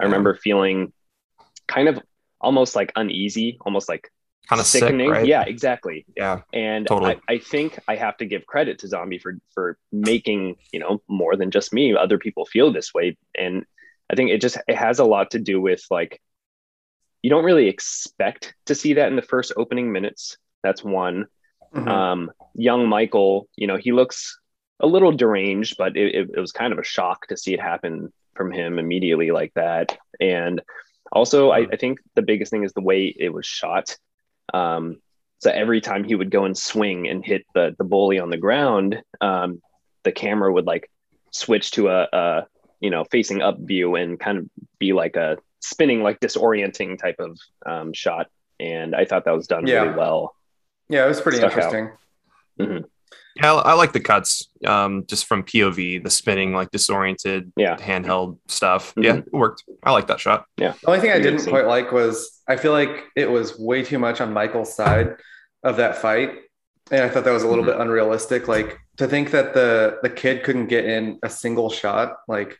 [0.00, 0.92] i remember feeling
[1.68, 2.00] kind of
[2.40, 4.10] almost like uneasy almost like
[4.48, 5.26] kind of sick, sickening right?
[5.26, 7.18] yeah exactly yeah, and Totally.
[7.28, 11.02] I, I think I have to give credit to Zombie for for making you know
[11.08, 11.96] more than just me.
[11.96, 13.64] Other people feel this way, and
[14.08, 16.20] I think it just it has a lot to do with like
[17.22, 20.38] you don't really expect to see that in the first opening minutes.
[20.62, 21.26] That's one.
[21.74, 21.88] Mhm.
[21.88, 24.38] Um, young Michael, you know, he looks
[24.78, 27.60] a little deranged, but it, it, it was kind of a shock to see it
[27.60, 29.98] happen from him immediately like that.
[30.20, 30.62] And
[31.16, 33.96] also, I, I think the biggest thing is the way it was shot.
[34.54, 35.00] Um,
[35.38, 38.36] so every time he would go and swing and hit the the bully on the
[38.36, 39.60] ground, um,
[40.04, 40.90] the camera would like
[41.30, 42.46] switch to a, a
[42.80, 44.48] you know facing up view and kind of
[44.78, 48.26] be like a spinning like disorienting type of um, shot.
[48.60, 49.82] And I thought that was done Yeah.
[49.82, 50.34] really well.
[50.88, 51.90] Yeah, it was pretty Stuck interesting.
[53.36, 53.54] Yeah.
[53.54, 57.76] I, I like the cuts, um, just from POV, the spinning, like disoriented, Yeah.
[57.76, 58.94] handheld stuff.
[58.94, 59.04] Mhm.
[59.04, 59.64] Yeah, it worked.
[59.82, 60.46] I like that shot.
[60.56, 60.72] Yeah.
[60.82, 63.98] The only thing I didn't quite like was I feel like it was way too
[63.98, 65.16] much on Michael's side
[65.62, 66.30] of that fight.
[66.90, 67.68] And I thought that was a little Mhm.
[67.68, 68.46] bit unrealistic.
[68.48, 72.58] Like to think that the the kid couldn't get in a single shot, like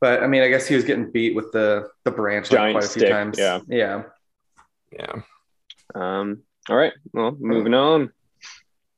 [0.00, 2.74] but I mean I guess he was getting beat with the the branch like Giant
[2.78, 3.38] quite a few times.
[3.38, 3.60] yeah.
[3.68, 4.02] Yeah.
[4.92, 5.22] Yeah.
[5.94, 6.92] Um, all right.
[7.12, 8.12] Well, moving on.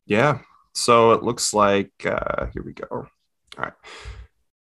[0.07, 0.41] Yeah.
[0.75, 2.87] So it looks like uh, here we go.
[2.91, 3.07] All
[3.59, 3.73] right.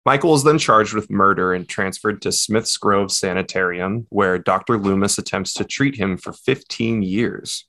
[0.06, 4.78] Michael is then charged with murder and transferred to Smith's Grove Sanitarium, where Dr.
[4.78, 7.66] Loomis attempts to treat him for 15 years.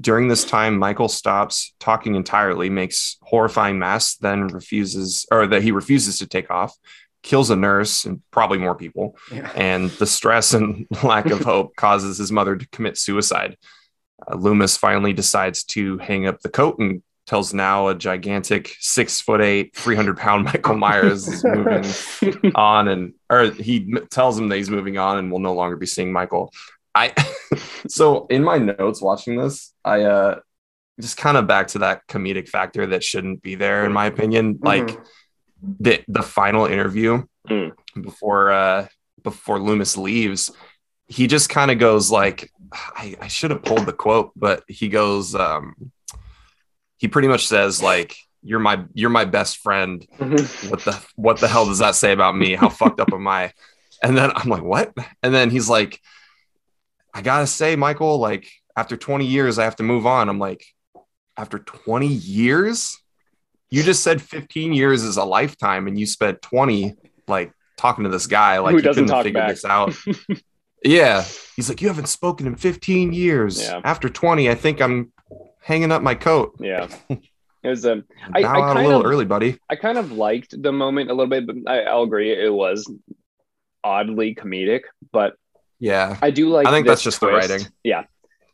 [0.00, 5.70] During this time, Michael stops talking entirely, makes horrifying masks, then refuses, or that he
[5.72, 6.74] refuses to take off,
[7.22, 9.52] kills a nurse and probably more people, Yeah.
[9.54, 13.56] and the stress and lack of hope causes his mother to commit suicide.
[14.26, 19.20] Uh, Loomis finally decides to hang up the coat and tells now a gigantic six
[19.20, 24.56] foot eight, 300 pound Michael Myers is moving on and or he tells him that
[24.56, 26.52] he's moving on and will no longer be seeing Michael.
[26.94, 27.12] I
[27.88, 30.40] so in my notes watching this, I uh
[31.00, 34.58] just kind of back to that comedic factor that shouldn't be there in my opinion.
[34.62, 35.04] Like Mhm.
[35.80, 37.72] the the final interview Mm.
[38.00, 38.86] before uh
[39.22, 40.50] before Loomis leaves,
[41.08, 44.88] he just kind of goes like I, I should have pulled the quote, but he
[44.88, 45.74] goes um
[46.98, 50.68] he pretty much says like you're my you're my best friend mm-hmm.
[50.68, 52.54] what the what the hell does that say about me?
[52.54, 53.52] How fucked up am I?
[54.02, 54.92] And then I'm like, what?
[55.22, 56.00] And then he's like,
[57.14, 60.28] I gotta say, Michael, like after 20 years, I have to move on.
[60.28, 60.64] I'm like,
[61.36, 62.98] after 20 years?
[63.70, 66.94] You just said 15 years is a lifetime, and you spent 20
[67.26, 69.50] like talking to this guy, like Who you doesn't couldn't talk figure back.
[69.50, 69.94] this out.
[70.84, 71.24] yeah.
[71.56, 73.60] He's like, You haven't spoken in 15 years.
[73.62, 73.80] Yeah.
[73.84, 75.12] After 20, I think I'm
[75.64, 76.54] hanging up my coat.
[76.60, 76.88] yeah.
[77.08, 79.58] It was um I- out a little of- early, buddy.
[79.70, 82.90] I kind of liked the moment a little bit, but I, I'll agree it was
[83.82, 84.82] oddly comedic.
[85.12, 85.34] But
[85.80, 86.18] Yeah.
[86.22, 86.66] I do like.
[86.66, 87.66] I think that's just the writing.
[87.82, 88.04] Yeah,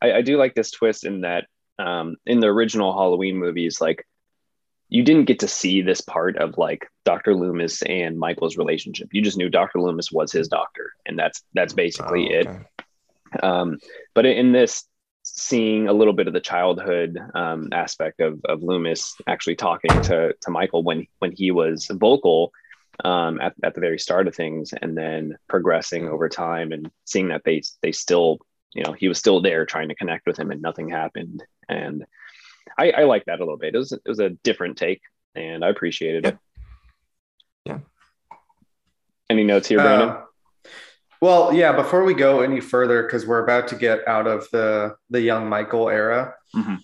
[0.01, 1.47] I, I do like this twist in that
[1.79, 4.07] um, in the original Halloween movies, like
[4.89, 7.35] you didn't get to see this part of like Dr.
[7.35, 9.09] Loomis and Michael's relationship.
[9.13, 9.81] You just knew Dr.
[9.81, 13.45] Loomis was his doctor, and that's that's basically Oh, it.
[13.45, 13.79] Um,
[14.15, 14.85] but in this,
[15.37, 20.35] seeing a little bit of the childhood um, aspect of, of Loomis actually talking to,
[20.41, 22.53] to Michael when when he was vocal
[23.05, 27.29] um, at, at the very start of things, and then progressing over time and seeing
[27.29, 28.39] that they they still
[28.75, 32.05] you know he was still there trying to connect with him and nothing happened and
[32.79, 33.75] I, I like that a little bit.
[33.75, 35.03] It was it was a different take
[35.35, 36.39] and I appreciated it.
[37.65, 37.79] Yeah.
[39.29, 40.09] Any notes here, Brandon?
[40.09, 40.23] Uh,
[41.21, 41.73] well, yeah.
[41.73, 45.49] Before we go any further, because we're about to get out of the the young
[45.49, 46.79] Michael era, Mhm.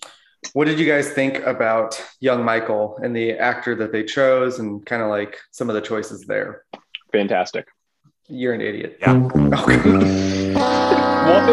[0.53, 4.85] what did you guys think about young Michael and the actor that they chose, and
[4.85, 6.63] kind of like some of the choices there?
[7.11, 7.67] Fantastic.
[8.27, 8.97] You're an idiot.
[9.01, 9.13] Yeah.
[11.27, 11.43] What?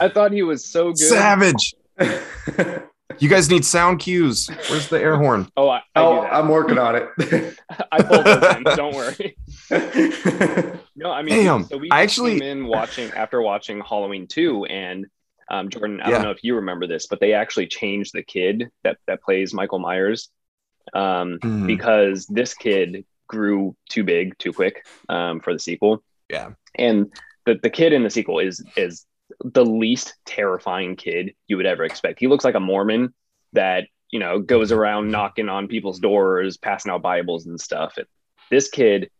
[0.00, 0.98] I thought he was so good.
[0.98, 1.74] Savage.
[3.18, 4.46] You guys need sound cues.
[4.68, 5.48] Where's the air horn?
[5.56, 6.34] Oh, I, I oh, do that.
[6.34, 7.08] I'm working on it.
[7.92, 8.62] I pulled those in.
[8.76, 10.76] Don't worry.
[10.96, 14.64] No, I mean, Damn, so we I actually- came in watching after watching Halloween two,
[14.64, 15.06] and
[15.50, 16.14] um, Jordan, I Yeah.
[16.16, 19.52] don't know if you remember this, but they actually changed the kid that that plays
[19.54, 20.30] Michael Myers
[20.94, 21.66] um, Hmm.
[21.66, 26.02] because this kid grew too big too quick um, for the sequel.
[26.30, 26.50] Yeah.
[26.74, 27.12] and
[27.44, 29.06] the the kid in the sequel is is
[29.44, 32.18] the least terrifying kid you would ever expect.
[32.20, 33.12] He looks like a Mormon
[33.52, 37.94] that you know goes around knocking on people's doors, passing out Bibles and stuff.
[37.98, 38.06] And
[38.50, 39.10] this kid,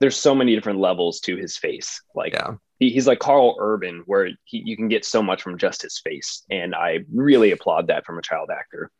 [0.00, 2.02] there's so many different levels to his face.
[2.14, 2.54] Like Yeah.
[2.78, 5.98] he, he's like Karl Urban, where he, you can get so much from just his
[5.98, 8.90] face, and I really applaud that from a child actor.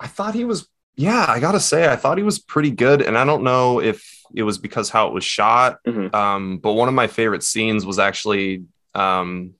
[0.00, 3.02] I thought he was, yeah, I gotta say, I thought he was pretty good.
[3.02, 5.78] And I don't know if it was because how it was shot.
[5.86, 6.14] Mhm.
[6.14, 9.54] Um, but one of my favorite scenes was actually, um,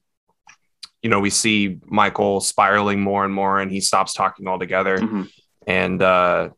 [1.02, 4.98] you know, we see Michael spiraling more and more, and he stops talking altogether.
[4.98, 5.30] Mhm.
[5.66, 6.50] And uh,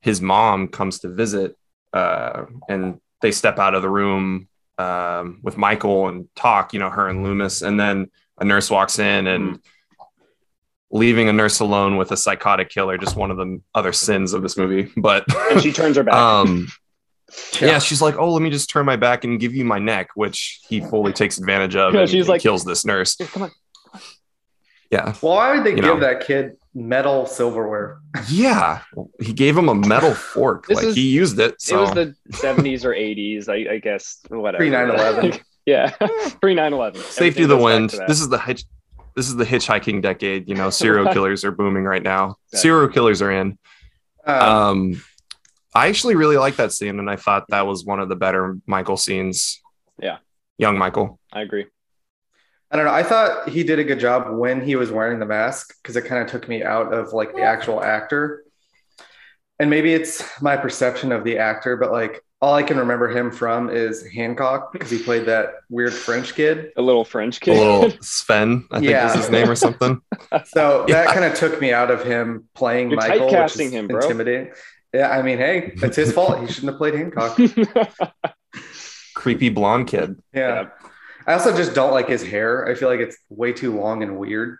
[0.00, 1.56] his mom comes to visit,
[1.96, 6.90] uh, and they step out of the room um, with Michael and talk, you know,
[6.90, 7.62] her and Loomis.
[7.62, 9.58] And then a nurse walks in and
[10.90, 14.42] leaving a nurse alone with a psychotic killer, just one of the other sins of
[14.42, 14.92] this movie.
[14.96, 16.14] But And she turns her back.
[16.14, 16.68] um,
[17.60, 17.78] yeah.
[17.78, 20.60] she's like, oh, let me just turn my back and give you my neck, which
[20.68, 21.94] he fully takes advantage of.
[21.94, 23.16] Yeah, and, she's and like- kills this nurse.
[23.16, 23.50] Come on.
[24.90, 25.14] Yeah.
[25.22, 26.00] well, why would they You give know.
[26.00, 27.98] that kid metal silverware?
[28.28, 28.82] Yeah.
[29.20, 30.66] He gave him a metal fork.
[30.70, 31.60] Like is- he used it.
[31.60, 34.18] So It was the 70s or 80s, I, I guess.
[34.28, 34.58] Whatever.
[34.62, 35.40] Pre 9/11.
[35.66, 35.90] yeah,
[36.40, 36.96] pre 9/11.
[36.98, 37.90] safety of the wind.
[38.06, 38.64] This is the hitch.
[39.16, 40.46] This is the hitchhiking decade.
[40.48, 42.36] You know, serial killers are booming right now.
[42.52, 42.58] Exactly.
[42.68, 43.58] Serial killers are in.
[44.26, 45.02] Um, Um,
[45.74, 48.56] I actually really like that scene, and I thought that was one of the better
[48.66, 49.60] Michael scenes.
[50.00, 50.18] Yeah.
[50.58, 51.18] young Michael.
[51.32, 51.66] I agree.
[52.70, 52.92] I don't know.
[52.92, 56.02] I thought he did a good job when he was wearing the mask because it
[56.02, 58.42] kind of took me out of like the actual actor.
[59.58, 63.30] And maybe it's my perception of the actor, but like all I can remember him
[63.30, 66.72] from is Hancock because he played that weird French kid.
[66.76, 67.58] A little French A kid.
[67.58, 69.06] little Sven, I think Yeah.
[69.08, 70.00] is his name or something.
[70.46, 73.86] So that kind of took me out of him playing You're Michael, which is him,
[73.86, 74.00] bro.
[74.02, 74.52] intimidating.
[74.92, 76.40] Yeah, I mean, hey, it's his fault.
[76.40, 77.38] He shouldn't have played Hancock.
[79.14, 80.20] Creepy blonde kid.
[80.34, 80.62] Yeah.
[80.62, 80.68] Yeah.
[81.26, 82.66] I also just don't like his hair.
[82.68, 84.58] I feel like it's way too long and weird.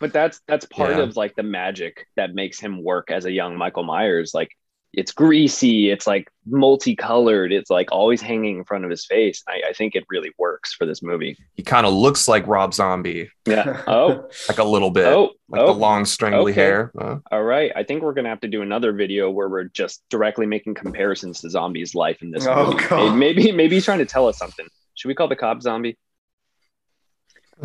[0.00, 1.02] but that's that's part Yeah.
[1.02, 4.32] of like the magic that makes him work as a young Michael Myers.
[4.34, 4.50] Like
[4.92, 9.42] it's greasy, it's like multicolored, it's like always hanging in front of his face.
[9.48, 11.36] I, I think it really works for this movie.
[11.54, 13.82] He kind of looks like Rob Zombie, Yeah.
[13.88, 15.66] Oh, like a little bit, oh, like oh.
[15.66, 16.60] the long strangly okay.
[16.60, 16.92] hair.
[16.98, 17.72] Uh, All right.
[17.74, 21.40] I think we're gonna have to do another video where we're just directly making comparisons
[21.40, 22.84] to Zombie's life in this Oh, movie.
[22.88, 23.16] God.
[23.16, 24.66] Maybe maybe he's trying to tell us something.
[24.94, 25.98] Should we call the cop zombie?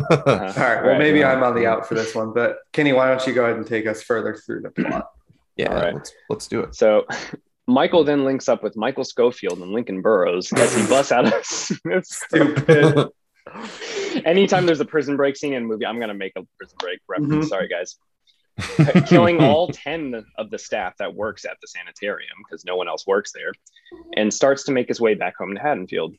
[0.08, 0.54] Uh, All right.
[0.56, 0.98] Well, right.
[0.98, 3.56] maybe I'm on the out for this one, but Kenni, why don't you go ahead
[3.56, 5.10] and take us further through the plot?
[5.56, 5.94] yeah, All right.
[5.94, 6.76] let's, let's do it.
[6.76, 7.06] So
[7.66, 11.44] Michael then links up with Michael Schofield and Lincoln Burrows as he busts out of
[12.04, 13.08] Stupid.
[14.24, 17.00] Anytime there's a prison break scene in a movie, I'm gonna make a prison break
[17.08, 17.46] reference.
[17.46, 17.48] Mhm.
[17.48, 17.96] Sorry, guys.
[19.08, 23.06] Killing all 10 of the staff that works at the sanitarium because no one else
[23.08, 23.52] works there,
[24.16, 26.14] and starts to make his way back home to Haddonfield.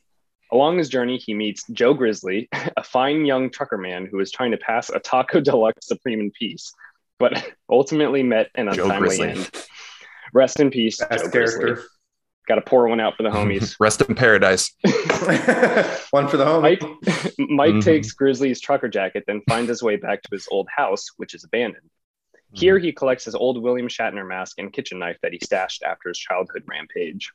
[0.52, 4.50] Along his journey, he meets Joe Grizzly, a fine young trucker man who is trying
[4.52, 6.72] to pass a Taco Deluxe Supreme in peace,
[7.18, 9.50] but ultimately met an Joe untimely end.
[10.34, 11.64] Rest in peace, Best Joe Grizzly.
[11.64, 11.84] character.
[12.48, 13.76] Got to pour one out for the homies.
[13.80, 14.72] Rest in paradise.
[16.10, 16.62] one for the home.
[16.62, 16.82] Mike,
[17.38, 17.84] Mike Mhm.
[17.84, 21.44] takes Grizzly's trucker jacket, then finds his way back to his old house, which is
[21.44, 21.88] abandoned.
[22.54, 26.10] Here, he collects his old William Shatner mask and kitchen knife that he stashed after
[26.10, 27.30] his childhood rampage.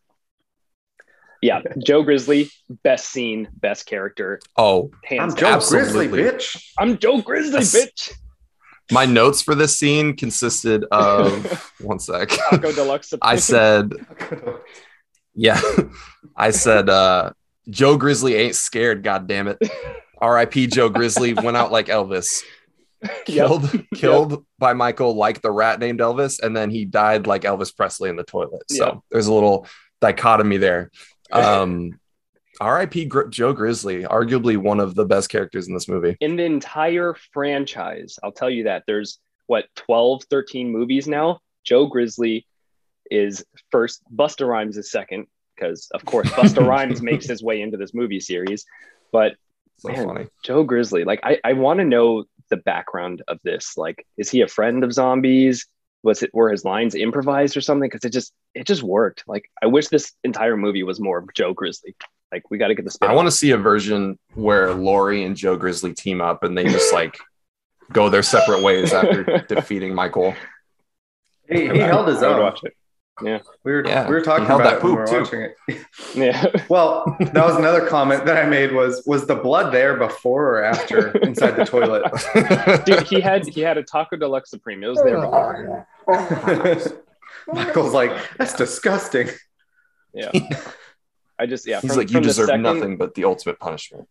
[1.42, 2.50] Yeah, Joe Grizzly,
[2.84, 5.40] best scene, best character, Oh, hands I'm.
[5.40, 6.08] Joe Absolutely.
[6.08, 6.64] Grizzly, bitch.
[6.78, 7.76] I'm Joe Grizzly, Yes.
[7.76, 8.12] bitch.
[8.92, 12.30] my notes for this scene consisted of one sec.
[12.30, 13.14] Taco Deluxe.
[13.22, 13.92] I said,
[15.36, 15.60] yeah,
[16.36, 17.32] I said, uh,
[17.70, 19.04] Joe Grizzly ain't scared.
[19.04, 19.58] God damn it.
[20.20, 20.68] R.I.P.
[20.68, 22.42] Joe Grizzly went out like Elvis.
[23.04, 23.18] Yep.
[23.28, 27.76] Killed, killed by Michael like the rat named Elvis, and then he died like Elvis
[27.76, 28.64] Presley in the toilet.
[28.72, 28.98] So Yep.
[29.12, 29.68] there's a little
[30.02, 30.90] dichotomy there.
[31.32, 32.00] Um,
[32.60, 33.06] R.I.P.
[33.06, 36.18] Gr- Joe Grizzly, arguably one of the best characters in this movie.
[36.22, 41.86] in the entire franchise i'll tell you that there's what 12 13 movies now joe
[41.86, 42.46] grizzly
[43.12, 47.78] is first Busta Rhymes is second because of course Busta rhymes makes his way into
[47.78, 48.66] this movie series
[49.12, 49.36] but
[49.78, 50.06] So Man.
[50.08, 50.26] funny.
[50.44, 54.42] joe grizzly like i, I want to know the background of this like is he
[54.42, 55.68] a friend of zombies
[56.04, 57.90] was it were his lines improvised or something?
[57.90, 59.24] Because it just it just worked.
[59.28, 61.96] Like i wish this entire movie was more joe grizzly.
[62.32, 65.24] Like we got to get the spin I want to see a version where Laurie
[65.24, 67.18] and Joe Grizzly team up and they just like
[67.94, 70.34] go their separate ways after defeating Michael.
[71.50, 72.42] He, he held his I would own.
[72.44, 72.74] watch it
[73.20, 73.32] We
[73.64, 75.56] were Yeah, we were talking about that it when we were poop, watching it.
[76.16, 80.58] yeah Well, that was another comment that I made was was the blood there before
[80.58, 82.04] or after inside the toilet?
[82.86, 84.84] Dude, he had he had a Taco Deluxe Supreme.
[84.84, 85.88] It was there before.
[87.48, 89.30] Michael's like, that's disgusting.
[90.14, 90.32] Yeah.
[91.40, 91.80] I just yeah.
[91.82, 94.08] He's from- like, you from the deserve second- nothing but the ultimate punishment.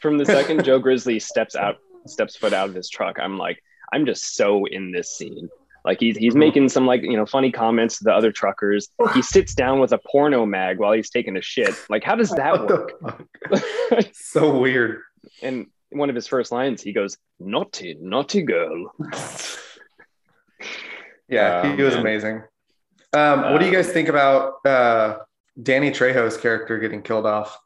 [0.00, 1.76] From the second Joe Grizzly steps out,
[2.06, 5.48] steps foot out of his truck, I'm like, I'm just so in this scene.
[5.86, 8.88] Like he's he's making some like you know funny comments to the other truckers.
[9.14, 11.72] He sits down with a porno mag while he's taking a shit.
[11.88, 12.92] Like how does that work?
[14.12, 15.00] So weird.
[15.42, 18.92] and one of his first lines, he goes, "Naughty, naughty girl."
[21.28, 22.00] Yeah, Oh, he was man.
[22.02, 22.42] amazing.
[23.12, 25.18] Um, what do you Um, guys think about uh,
[25.60, 27.58] Danny Trejo's character getting killed off?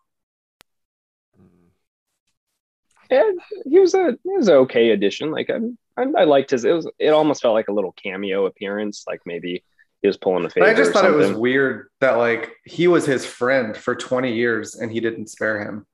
[3.10, 3.28] Yeah,
[3.68, 5.30] he was a he was an okay addition.
[5.30, 5.58] Like I,
[6.00, 6.64] I, I liked his.
[6.64, 9.04] It was it almost felt like a little cameo appearance.
[9.06, 9.62] Like maybe
[10.02, 10.66] he was pulling a favor.
[10.66, 13.94] But I just or thought it was weird that like he was his friend for
[13.94, 15.86] 20 years and he didn't spare him.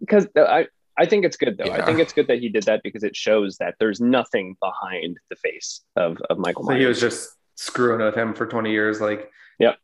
[0.00, 0.68] because I
[0.98, 1.70] I think it's good though.
[1.72, 5.18] I think it's good that he did that because it shows that there's nothing behind
[5.30, 6.80] the face of of Michael So Myers.
[6.80, 9.00] he was just screwing with him for 20 years.
[9.00, 9.74] Like, yeah,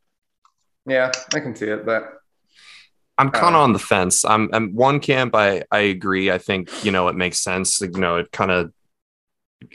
[0.85, 2.13] Yeah, I can see it, but
[3.17, 4.23] I'm kind of Uh, on the fence.
[4.23, 5.35] I'm, I'm one camp.
[5.35, 6.31] I I agree.
[6.31, 7.81] I think you know it makes sense.
[7.81, 8.71] You know, it kind of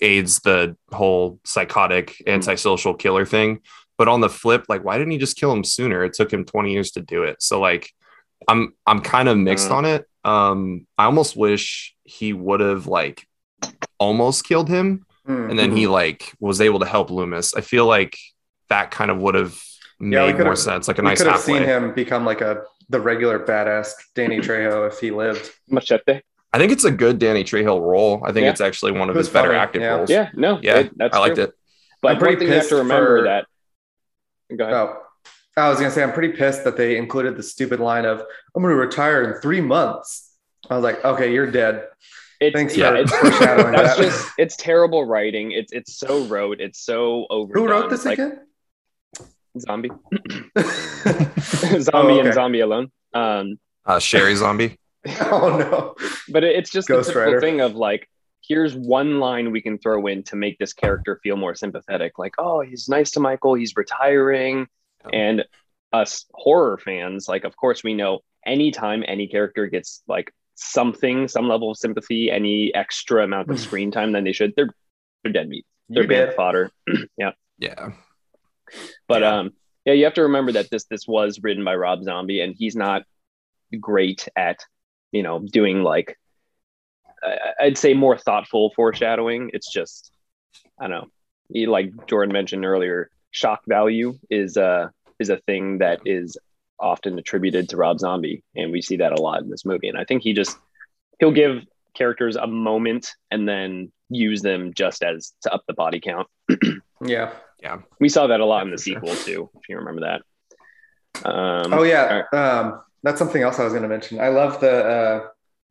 [0.00, 3.60] aids the whole psychotic antisocial killer thing.
[3.96, 6.04] But on the flip, like, why didn't he just kill him sooner?
[6.04, 7.42] It took him 20 years to do it.
[7.42, 7.90] So like,
[8.48, 9.74] I'm I'm kind of mixed Mm.
[9.74, 10.06] on it.
[10.24, 13.26] Um, I almost wish he would have like
[13.98, 15.50] almost killed him, hmm.
[15.50, 17.54] and then he like was able to help Loomis.
[17.54, 18.18] I feel like
[18.68, 19.54] that kind of would have
[20.00, 20.88] Yeah, made more sense.
[20.88, 24.38] Like a we nice could have seen him become like a the regular badass Danny
[24.46, 25.50] Trejo if he lived.
[25.68, 26.20] Machete.
[26.54, 28.22] I think it's a good Danny Trejo role.
[28.24, 28.50] I think Yeah.
[28.50, 29.88] it's actually one of his better funny, active yeah.
[29.96, 30.08] roles.
[30.08, 31.44] Yeah, no, Yeah, it- that's I liked true.
[31.44, 31.52] it.
[32.00, 33.46] But I'm pretty one thing you have to pissed remember for- that.
[34.56, 34.74] Go ahead.
[34.76, 34.96] Oh,
[35.56, 38.20] I was gonna say I'm pretty pissed that they included the stupid line of
[38.54, 40.30] "I'm gonna retire in three months."
[40.70, 41.88] I was like, okay, you're dead.
[42.40, 44.02] It's, Thanks yeah, for it's, foreshadowing that's that.
[44.04, 45.50] just it's terrible writing.
[45.50, 46.60] It's it's so rote.
[46.60, 47.52] It's so over.
[47.54, 48.40] Who wrote this like, again?
[49.58, 49.90] Zombie,
[50.56, 52.20] oh zombie, okay.
[52.20, 52.90] and zombie alone.
[53.12, 54.78] Um, Uh, Sheri Zombie.
[55.20, 55.94] no.
[56.30, 57.40] but it's just Ghost the typical Rider.
[57.40, 58.08] thing of like
[58.46, 62.34] here's one line we can throw in to make this character feel more sympathetic like
[62.38, 64.66] oh he's nice to michael he's retiring
[65.12, 65.44] And
[65.92, 71.46] us horror fans, like, of course, we know anytime any character gets like something, some
[71.48, 74.70] level of sympathy, any extra amount of screen time than they should, they're
[75.22, 75.64] they're dead meat.
[75.88, 76.34] They're bet.
[76.34, 76.70] fodder.
[77.16, 77.30] yeah.
[77.58, 77.90] Yeah.
[79.06, 79.36] But Yeah.
[79.38, 79.50] um,
[79.84, 82.74] yeah, you have to remember that this this was written by Rob Zombie, and he's
[82.74, 83.02] not
[83.78, 84.64] great at
[85.14, 86.18] you know doing like
[87.22, 89.50] I- I'd say more thoughtful foreshadowing.
[89.54, 90.12] It's just
[90.78, 91.06] I don't know.
[91.52, 94.88] He, like Jordan mentioned earlier, shock value is uh
[95.18, 96.36] is a thing that is
[96.80, 99.88] often attributed to Rob Zombie, and we see that a lot in this movie.
[99.88, 100.58] And I think he just
[101.20, 101.62] he'll give
[101.94, 106.28] characters a moment and then use them just as to up the body count.
[107.04, 107.32] Yeah.
[107.60, 109.00] Yeah, we saw that a lot in the For sure.
[109.00, 110.22] sequel too, if you remember that.
[111.28, 112.22] Um, Oh yeah.
[112.32, 114.18] Um, that's something else I was going to mention.
[114.20, 115.26] I love the uh,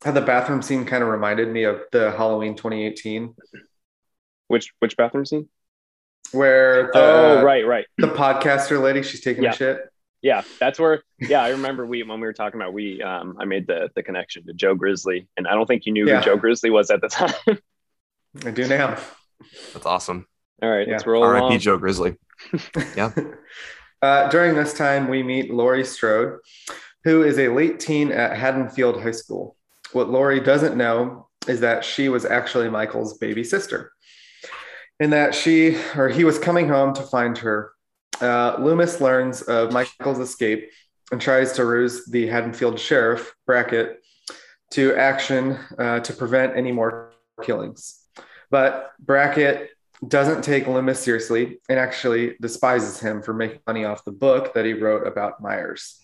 [0.06, 3.36] how the bathroom scene kind of reminded me of the Halloween 2018,
[4.48, 5.50] Which which bathroom scene?
[6.32, 7.86] where the, oh, right, right.
[8.00, 9.52] the podcaster lady she's taking Yeah.
[9.52, 9.82] a shit.
[10.22, 11.04] Yeah, that's where.
[11.20, 13.02] Yeah, I remember we when we were talking about we.
[13.04, 16.08] Um, I made the the connection to Joe Grizzly, and I don't think you knew
[16.08, 16.20] Yeah.
[16.20, 17.34] who Joe Grizzly was at the time.
[18.46, 18.98] I do now.
[19.74, 20.26] That's awesome.
[20.62, 21.46] All right, let's roll R.I.P.
[21.46, 21.60] along.
[21.60, 22.16] Joe Grizzly.
[22.96, 23.12] Yeah.
[24.02, 26.40] Uh, during this time, we meet Laurie Strode,
[27.04, 29.56] who is a late teen at Haddonfield High School.
[29.92, 33.92] What Laurie doesn't know is that she was actually Michael's baby sister,
[35.00, 37.74] and that she or he was coming home to find her.
[38.22, 40.70] Uh, Loomis learns of Michael's escape
[41.12, 44.00] and tries to ruse the Haddonfield sheriff Brackett
[44.72, 47.12] to action uh, to prevent any more
[47.44, 48.00] killings.
[48.50, 49.72] But Brackett
[50.08, 54.66] doesn't take Loomis seriously and actually despises him for making money off the book that
[54.66, 56.03] he wrote about Myers.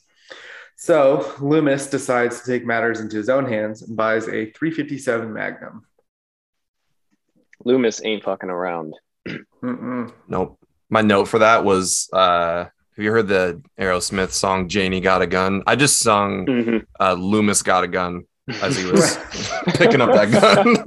[0.82, 5.86] So Loomis decides to take matters into his own hands and buys a 357 Magnum.
[7.66, 8.94] Loomis ain't fucking around.
[9.62, 10.14] Mm-mm.
[10.30, 10.58] Nope.
[10.90, 12.64] My note for that was uh
[12.96, 15.64] have you heard the Aerosmith song Janie Got a Gun?
[15.68, 16.86] I just sung Mhm.
[16.98, 18.24] uh Loomis Got a Gun
[18.62, 19.18] as he was
[19.76, 20.78] picking up that gun.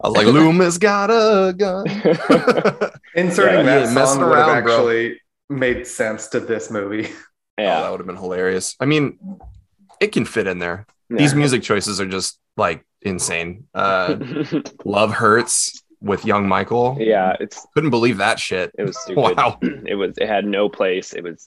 [0.00, 1.86] I was like, Loomis got a gun.
[3.16, 4.74] Inserting Yeah, that you ain't messing song would have around, bro.
[4.76, 7.08] actually made sense to this movie.
[7.58, 8.76] Oh, yeah, that would have been hilarious.
[8.80, 9.18] I mean,
[10.00, 10.86] it can fit in there.
[11.10, 11.18] yeah.
[11.18, 13.66] These music choices are just like insane.
[13.74, 14.16] Uh
[14.84, 16.96] Love Hurts with young Michael.
[16.98, 18.70] yeah, it's Couldn't believe that shit.
[18.78, 19.20] it was stupid.
[19.36, 19.58] Wow.
[19.62, 21.12] It was it had no place.
[21.12, 21.46] It was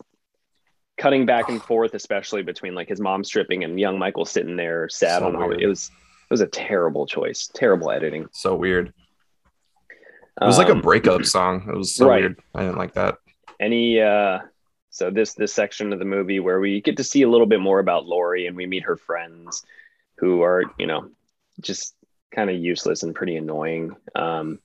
[0.98, 4.88] cutting back and forth, especially between like his mom stripping and young Michael sitting there
[4.90, 5.52] sad So on all.
[5.52, 8.28] It was it was a terrible choice, terrible editing.
[8.32, 8.94] So weird.
[10.42, 11.68] It was like a Um, breakup song.
[11.70, 12.22] It was so right.
[12.22, 12.40] weird.
[12.56, 13.18] I didn't like that.
[13.60, 14.40] any uh
[14.94, 17.60] so this this section of the movie where we get to see a little bit
[17.60, 19.66] more about Laurie and we meet her friends
[20.18, 21.10] who are you know
[21.60, 21.96] just
[22.34, 24.60] kind of useless and pretty annoying um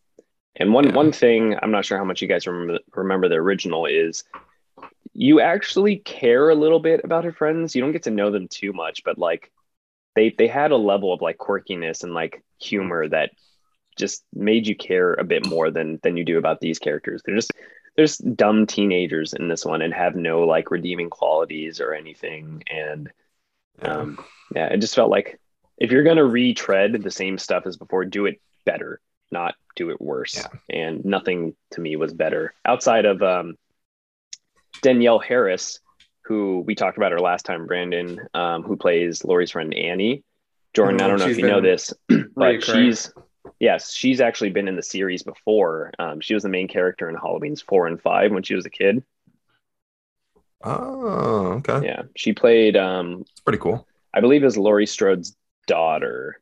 [0.56, 0.94] and one Yeah.
[0.94, 4.24] one thing i'm not sure how much you guys remember remember the original is
[5.14, 8.48] you actually care a little bit about her friends you don't get to know them
[8.48, 9.50] too much but like
[10.14, 13.30] they they had a level of like quirkiness and like humor that
[13.96, 17.34] just made you care a bit more than than you do about these characters they're
[17.34, 17.52] just
[17.98, 22.62] there's dumb teenagers in this one and have no like redeeming qualities or anything.
[22.70, 23.10] And
[23.82, 24.24] um
[24.54, 25.38] yeah it just felt like
[25.78, 29.00] if you're gonna retread the same stuff as before do it better
[29.32, 30.36] not do it worse.
[30.36, 30.46] Yeah.
[30.70, 32.54] and nothing to me was better.
[32.64, 33.56] Outside of um
[34.80, 35.80] danielle harris
[36.24, 40.22] who we talked about her last time brandon um, who plays laurie's friend annie.
[40.72, 41.92] Jordan i Mhm, don't know if you know this
[42.36, 43.12] but she's
[43.60, 47.14] yes she's actually been in the series before um, she was the main character in
[47.16, 49.02] halloween's four and five when she was a kid
[50.64, 51.86] Oh, okay.
[51.86, 53.86] yeah she played um, It's pretty cool.
[54.12, 55.36] I believe is Laurie Strode's
[55.68, 56.40] daughter.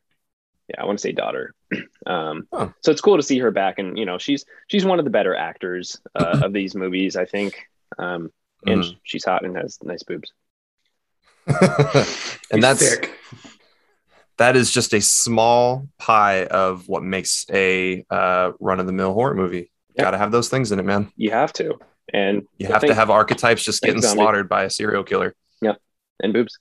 [0.69, 1.53] Yeah, I want to say daughter.
[2.07, 2.73] Um, Oh.
[2.81, 5.11] So it's cool to see her back, and you know, she's she's one of the
[5.11, 7.67] better actors uh, of these movies, I think.
[7.99, 8.31] Um,
[8.65, 8.95] and Mm.
[9.03, 10.31] she's hot and has nice boobs.
[12.51, 13.16] and that's sick.
[14.37, 19.13] That is just a small pie of what makes a uh, run of the mill
[19.13, 19.71] horror movie.
[19.95, 20.03] Yep.
[20.05, 21.11] Got to have those things in it, man.
[21.15, 21.79] You have to,
[22.13, 24.21] and You have thing- to have archetypes just getting zombie.
[24.21, 25.73] slaughtered by a serial killer Yeah,
[26.21, 26.57] and boobs.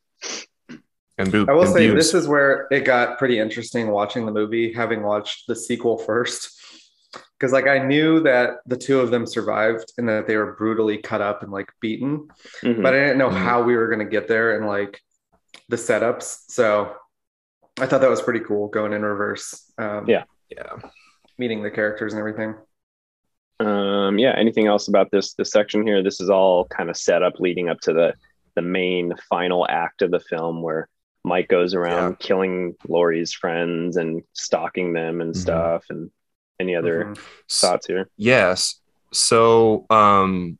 [1.18, 1.48] and boob.
[1.50, 1.98] I will say boobs.
[2.12, 6.52] this is where it got pretty interesting watching the movie, having watched the sequel first.
[7.38, 10.96] Because like I knew that the two of them survived and that they were brutally
[10.98, 12.28] cut up and like beaten,
[12.62, 12.82] Mhm.
[12.82, 13.36] but I didn't know Mhm.
[13.36, 14.98] how we were gonna get there and like
[15.68, 16.38] the setups.
[16.48, 16.94] So
[17.78, 19.70] I thought that was pretty cool going in reverse.
[19.78, 20.24] Um, Yeah.
[20.48, 20.76] yeah.
[21.38, 22.54] meeting the characters and everything.
[23.60, 24.34] Um, yeah.
[24.36, 26.02] Anything else about this this section here?
[26.02, 28.14] This is all kind of set up leading up to the
[28.54, 30.88] the main final act of the film where
[31.24, 32.26] Mike goes around Yeah.
[32.26, 35.36] killing Laurie's friends and stalking them and Mhm.
[35.36, 35.84] stuff.
[35.90, 36.10] And
[36.58, 37.18] any other Mhm.
[37.50, 38.08] Thoughts here?
[38.16, 38.80] Yes.
[39.12, 40.58] So um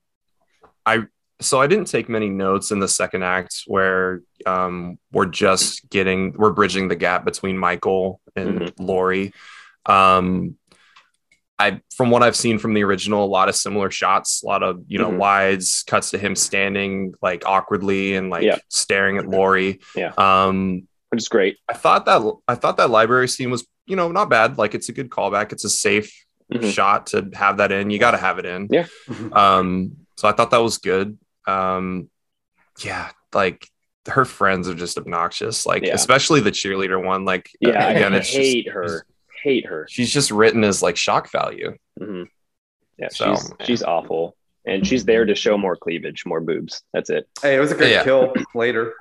[0.84, 1.06] I
[1.40, 6.32] so I didn't take many notes in the second act where um, we're just getting
[6.36, 9.32] we're bridging the gap between Michael and Laurie.
[9.84, 10.56] Um,
[11.58, 14.62] I from what I've seen from the original, a lot of similar shots, a lot
[14.62, 15.16] of you know Mhm.
[15.18, 18.58] wides, cuts to him standing like awkwardly and like Yeah.
[18.68, 19.80] staring at Laurie.
[19.94, 20.12] Yeah.
[20.18, 21.56] Um, which is great.
[21.68, 24.58] I thought that I thought that library scene was you know not bad.
[24.58, 25.52] Like it's a good callback.
[25.52, 26.12] It's a safe
[26.52, 26.70] Mhm.
[26.72, 27.88] shot to have that in.
[27.90, 28.68] You got to have it in.
[28.70, 28.86] Yeah.
[29.32, 29.92] Um.
[30.18, 31.16] So I thought that was good.
[31.46, 32.10] Um.
[32.84, 33.10] Yeah.
[33.34, 33.68] Like
[34.08, 35.66] her friends are just obnoxious.
[35.66, 35.94] Like Yeah.
[35.94, 37.24] especially the cheerleader one.
[37.24, 39.06] Like uh, Yeah, again, I it's just- hate her.
[39.42, 39.86] Hate her.
[39.88, 41.76] she's just written as like shock value.
[41.98, 42.24] hmm
[42.98, 46.82] Yeah, So, she's she's awful, and she's there to show more cleavage, more boobs.
[46.92, 47.28] That's it.
[47.42, 48.02] Hey, it was a good Yeah.
[48.02, 48.94] kill later.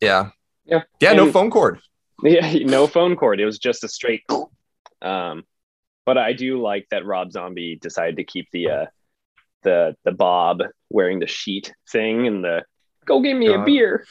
[0.00, 0.30] Yeah.
[0.64, 0.82] Yeah.
[1.00, 1.14] Yeah.
[1.14, 1.80] No phone cord.
[2.22, 3.40] Yeah, no phone cord.
[3.40, 4.22] It was just a straight.
[5.02, 5.44] Um,
[6.06, 8.86] but I do like that Rob Zombie decided to keep the uh,
[9.62, 12.64] the the Bob wearing the sheet thing and the
[13.04, 14.04] go get me a beer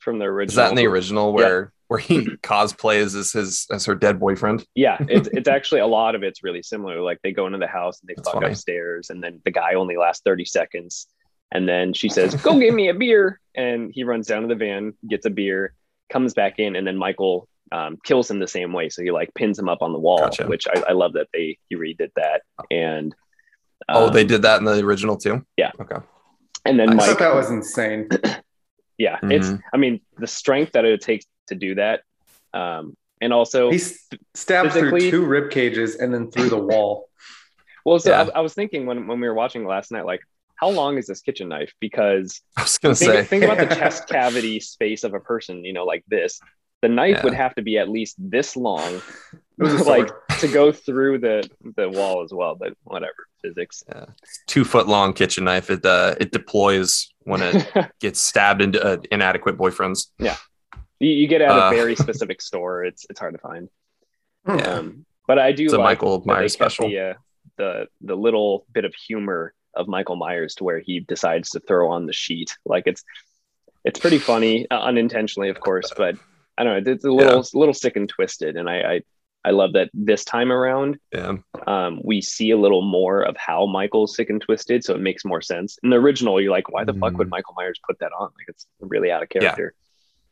[0.00, 0.50] from the original.
[0.50, 4.64] Is that in the original where where he cosplays as his as her dead boyfriend?
[4.74, 7.00] Yeah, it's it's actually a lot of it's really similar.
[7.00, 8.52] Like they go into the house and they That's fuck funny.
[8.52, 11.06] upstairs, and then the guy only lasts thirty seconds,
[11.52, 14.54] and then she says, "Go get me a beer," and he runs down to the
[14.54, 15.74] van, gets a beer,
[16.10, 18.88] comes back in, and then Michael um, kills him the same way.
[18.88, 20.46] So he like pins him up on the wall, Gotcha.
[20.46, 23.14] which I, I love that they he redid that, and
[23.88, 25.44] oh, um, they did that in the original too.
[25.56, 25.72] Yeah.
[25.80, 25.96] Okay.
[26.64, 28.08] and then I Mike, thought that was insane.
[28.98, 29.60] yeah, it's Mhm.
[29.72, 32.02] I mean the strength that it takes to do that,
[32.52, 37.08] um, and also He stabbed stabs through two rib cages and then through the wall.
[37.84, 38.28] well, so Yeah.
[38.34, 40.20] I, I was thinking when when we were watching last night, like
[40.56, 41.72] how long is this kitchen knife?
[41.80, 43.24] Because I was gonna think, say.
[43.24, 46.40] think about the chest cavity space of a person, you know, like this.
[46.80, 47.24] The knife Yeah.
[47.24, 50.20] would have to be at least this long, It was like sword.
[50.46, 52.54] To go through the the wall as well.
[52.54, 53.84] But whatever, physics.
[54.46, 55.70] two foot long kitchen knife.
[55.70, 57.66] It uh, it deploys when it
[58.00, 60.08] gets stabbed into uh, inadequate boyfriends.
[60.18, 60.36] Yeah,
[61.00, 62.84] you, you get at Uh, a very specific store.
[62.84, 63.68] It's it's hard to find.
[64.46, 64.54] Yeah.
[64.54, 66.88] Um, but I do It's a Michael Myers special.
[66.88, 67.14] The, uh,
[67.56, 71.90] the the little bit of humor of Michael Myers to where he decides to throw
[71.90, 72.56] on the sheet.
[72.64, 73.02] Like it's
[73.84, 76.16] it's pretty funny, uh, unintentionally, of course, but
[76.56, 76.92] I don't know.
[76.92, 79.00] It's a little a little sick and twisted, and I, I
[79.44, 81.34] I love that this time around Yeah,
[81.66, 85.24] um, we see a little more of how Michael's sick and twisted, so it makes
[85.24, 85.78] more sense.
[85.82, 87.30] In the original, you're like, why the fuck would Mm.
[87.32, 88.30] Michael Myers put that on?
[88.38, 89.74] Like it's really out of character.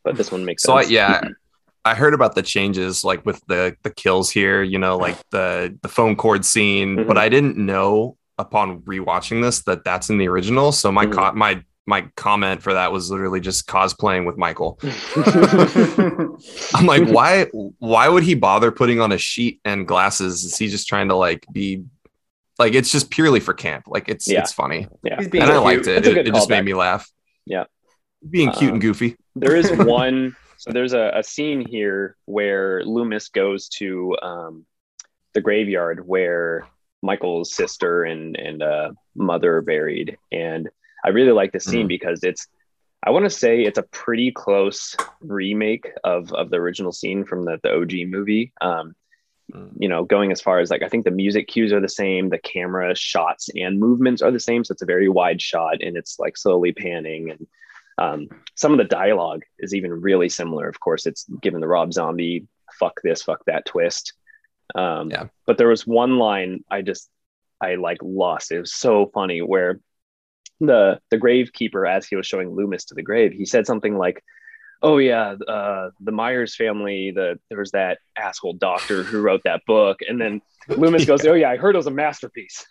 [0.03, 0.91] But this one makes So I, sense.
[0.91, 1.21] yeah,
[1.85, 4.63] I heard about the changes like with the the kills here.
[4.63, 7.07] You know, like the the phone cord scene, Mhm.
[7.07, 10.71] but I didn't know upon rewatching this that that's in the original.
[10.71, 11.13] So my Mhm.
[11.13, 14.79] co- my my comment for that was literally just cosplaying with Michael.
[16.73, 17.45] I'm like, why
[17.79, 20.43] why would he bother putting on a sheet and glasses?
[20.43, 21.83] Is he just trying to like be
[22.59, 23.85] like it's just purely for camp?
[23.87, 24.39] Like it's Yeah.
[24.39, 24.87] it's funny.
[25.03, 25.17] yeah.
[25.19, 25.63] And I cute.
[25.63, 26.07] liked it.
[26.07, 26.51] It, it just callback.
[26.51, 27.09] made me laugh.
[27.45, 27.65] Yeah.
[28.29, 29.17] Being cute Um, and goofy.
[29.35, 34.65] there is one so there's a, a scene here where loomis goes to um,
[35.33, 36.65] the graveyard where
[37.01, 40.69] michael's sister and and uh, mother are buried and
[41.03, 41.89] i really like this scene Mhm.
[41.95, 42.47] because it's
[43.05, 47.45] i want to say it's a pretty close remake of of the original scene from
[47.45, 48.95] the, the og movie um,
[49.53, 49.71] Mm.
[49.77, 52.29] you know going as far as like i think the music cues are the same
[52.29, 55.97] the camera shots and movements are the same so it's a very wide shot and
[55.97, 57.45] it's like slowly panning and
[57.99, 60.67] um, some of the dialogue is even really similar.
[60.67, 62.47] Of course, it's given the Rob Zombie
[62.79, 64.13] "fuck this, fuck that" twist.
[64.73, 65.25] Um, Yeah.
[65.45, 67.07] But there was one line I just
[67.61, 68.51] I like lost.
[68.51, 69.79] It was so funny where
[70.67, 74.23] the the gravekeeper, as he was showing Loomis to the grave, he said something like,
[74.81, 77.11] "Oh yeah, uh, the Myers family.
[77.11, 81.33] The there was that asshole doctor who wrote that book." And then Loomis goes, "Oh
[81.33, 82.65] yeah, I heard it was a masterpiece."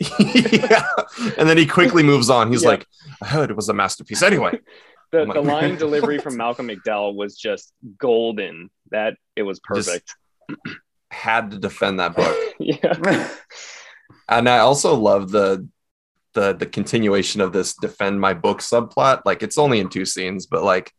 [0.18, 0.84] yeah.
[1.38, 2.50] And then he quickly moves on.
[2.50, 2.70] He's Yeah.
[2.70, 2.86] like,
[3.22, 4.22] I heard it was a masterpiece.
[4.22, 4.58] Anyway,
[5.12, 8.70] The, the line delivery from Malcolm McDowell was just golden.
[8.90, 10.14] That it was Just- perfect.
[11.10, 12.36] had to defend that book.
[12.58, 13.28] yeah.
[14.28, 15.68] And I also love the
[16.34, 19.22] the the continuation of this defend my book subplot.
[19.24, 20.92] Like it's only in two scenes, but like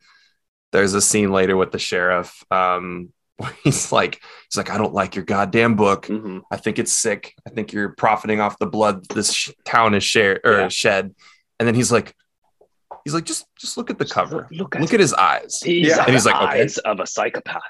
[0.72, 2.44] there's a scene later with the sheriff.
[2.52, 3.10] Um
[3.66, 6.08] he's like, he's like, I don't like your goddamn book.
[6.08, 6.42] Mhm.
[6.50, 7.34] I think it's sick.
[7.46, 10.68] I think you're profiting off the blood this sh- town is shared or Yeah.
[10.70, 11.14] shed.
[11.60, 12.14] And then he's like,
[13.04, 14.48] he's like, just just look at the cover.
[14.52, 15.62] Look at, Look at his eyes.
[15.66, 16.04] Yeah.
[16.06, 16.62] And he's the like, okay.
[16.62, 17.62] eyes of a psychopath.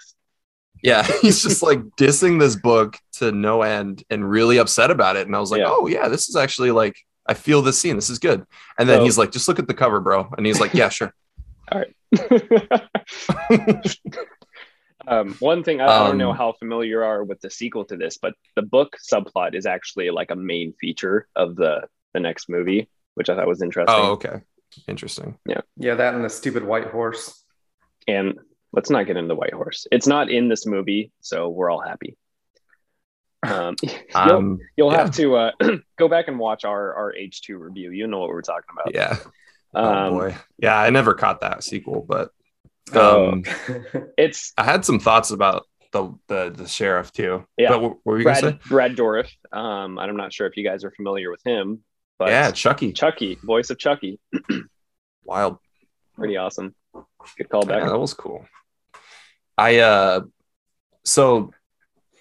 [0.83, 5.25] Yeah, he's just like dissing this book to no end and really upset about it.
[5.25, 5.69] And I was like, Yeah.
[5.69, 6.95] oh yeah, this is actually like
[7.27, 7.95] I feel this scene.
[7.95, 8.45] This is good.
[8.77, 10.29] And then So- he's like, just look at the cover, bro.
[10.37, 11.13] And he's like, yeah, sure.
[11.71, 11.95] All right.
[15.07, 17.85] um, one thing I, I don't know Um, how familiar you are with the sequel
[17.85, 22.19] to this, but the book subplot is actually like a main feature of the the
[22.19, 22.89] next movie.
[23.15, 23.95] which I thought was interesting.
[23.97, 24.41] Oh, okay.
[24.87, 25.37] Interesting.
[25.47, 27.43] Yeah, yeah, that and the stupid white horse.
[28.07, 28.37] And
[28.73, 29.87] let's not get into the White Horse.
[29.91, 32.17] It's not in this movie, so we're all happy.
[33.51, 34.97] Um, you'll Um, you'll yeah.
[34.97, 35.51] have to uh,
[35.97, 37.91] go back and watch our our H two review.
[37.91, 38.93] You know what we're talking about.
[38.93, 39.17] yeah.
[39.73, 40.35] oh Um, boy.
[40.57, 42.31] Yeah, I never caught that sequel, but
[42.93, 43.31] Oh.
[43.31, 43.43] um,
[44.17, 47.45] It's I had some thoughts about the the, the sheriff too.
[47.57, 47.69] Yeah.
[47.69, 48.69] But what, were you gonna Brad say?
[48.69, 49.29] Brad Dourif.
[49.51, 51.79] Um, I'm not sure if you guys are familiar with him,
[52.19, 52.93] but yeah, Chucky.
[52.93, 54.19] Chucky, voice of Chucky,
[55.23, 55.57] Wild.
[56.15, 56.75] pretty awesome.
[57.37, 57.79] Good callback.
[57.79, 58.45] Yeah, that was cool.
[59.57, 60.21] I uh
[61.03, 61.51] so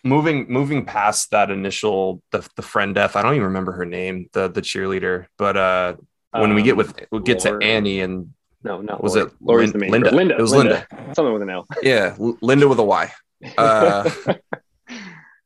[0.04, 4.28] moving moving past that initial the, the friend death, I don't even remember her name,
[4.32, 5.94] the the cheerleader, but uh
[6.32, 9.26] when we get Um, with we get to Annie and no, not was Laurie.
[9.28, 10.10] it Laurie's Lin- the main Linda?
[10.14, 10.34] Linda.
[10.38, 10.86] It was Linda.
[11.14, 11.66] Something with an L.
[11.82, 13.12] yeah, L- Linda with a Y.
[13.58, 14.10] Uh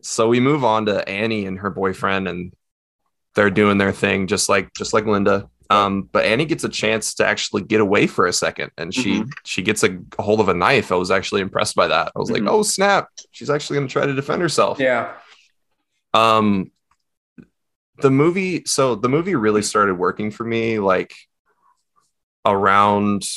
[0.02, 2.52] so we move on to Annie and her boyfriend and
[3.34, 5.48] they're doing their thing just like just like Linda.
[5.70, 9.22] Um, but Annie gets a chance to actually get away for a second and she
[9.44, 10.90] she gets a, hold of a knife.
[10.90, 12.10] I was actually impressed by that.
[12.16, 12.48] I was like, Mhm.
[12.50, 14.78] oh snap, she's actually gonna try to defend herself.
[14.80, 15.12] yeah.
[16.14, 16.70] Um
[18.00, 21.12] the movie so the movie really started working for me like
[22.46, 23.28] around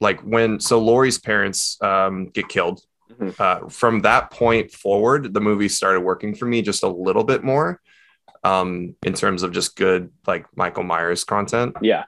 [0.00, 2.80] like when so Laurie's parents um get killed.
[3.18, 3.40] Mhm.
[3.40, 7.42] Uh, from that point forward, the movie started working for me just a little bit
[7.42, 7.80] more
[8.44, 11.76] um in terms of just good like Michael Myers content.
[11.82, 12.04] Yeah.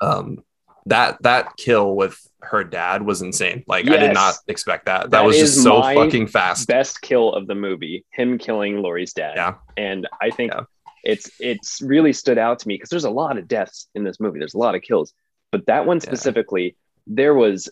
[0.00, 0.44] Um
[0.86, 3.64] that that kill with her dad was insane.
[3.66, 5.02] Like I did not expect that.
[5.04, 6.68] That, That was just so fucking fast.
[6.68, 9.32] Best kill of the movie, him killing Laurie's dad.
[9.36, 9.54] Yeah.
[9.78, 10.64] And I think Yeah.
[11.02, 14.20] it's it's really stood out to me because there's a lot of deaths in this
[14.20, 14.38] movie.
[14.38, 15.14] There's a lot of kills,
[15.52, 16.02] but that one Yeah.
[16.10, 17.70] specifically, there was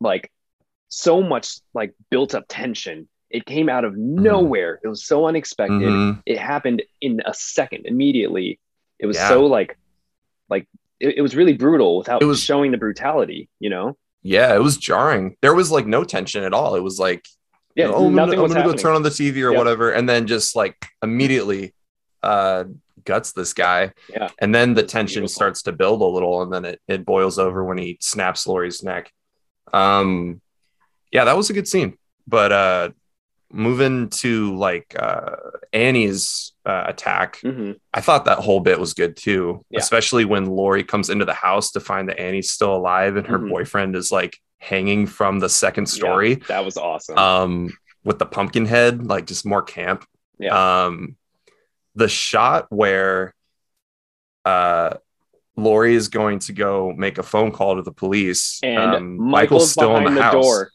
[0.00, 0.32] like
[0.88, 3.08] so much like built up tension.
[3.30, 4.22] It came out of Mm-hmm.
[4.22, 4.80] nowhere.
[4.82, 5.80] It was so unexpected.
[5.80, 6.22] Mhm.
[6.26, 8.58] It happened in a second, immediately.
[8.98, 9.28] It was Yeah.
[9.28, 9.76] so like
[10.48, 10.66] like
[10.98, 13.96] it, it was really brutal without It was- showing the brutality, you know?
[14.22, 15.36] Yeah, it was jarring.
[15.40, 16.74] There was like no tension at all.
[16.74, 17.24] It was like,
[17.76, 19.58] Yeah, oh, I'm gonna, I'm gonna go turn on the TV or Yep.
[19.58, 21.72] whatever, and then just like immediately
[22.22, 22.64] uh
[23.04, 23.92] guts this guy.
[24.10, 24.28] Yeah.
[24.40, 25.34] And then the tension beautiful.
[25.34, 28.82] starts to build a little, and then it, it boils over when he snaps Laurie's
[28.82, 29.10] neck.
[29.72, 30.40] Um
[31.12, 31.96] yeah, that was a good scene.
[32.26, 32.88] But uh
[33.52, 35.36] moving to like uh
[35.72, 37.76] Annie's uh, attack, Mhm.
[37.92, 39.80] I thought that whole bit was good too, Yeah.
[39.80, 43.38] especially when Laurie comes into the house to find that Annie's still alive and her
[43.38, 43.48] Mhm.
[43.50, 47.18] boyfriend is like hanging from the second Yeah, story that was awesome.
[47.18, 47.70] um
[48.04, 50.04] with the pumpkin head, like just more camp.
[50.38, 50.84] yeah.
[50.84, 51.16] Um
[51.96, 53.34] the shot where
[54.44, 54.94] uh
[55.56, 58.60] Laurie is going to go make a phone call to the police.
[58.62, 60.32] and um, Michael's, behind the, house.
[60.44, 60.70] door.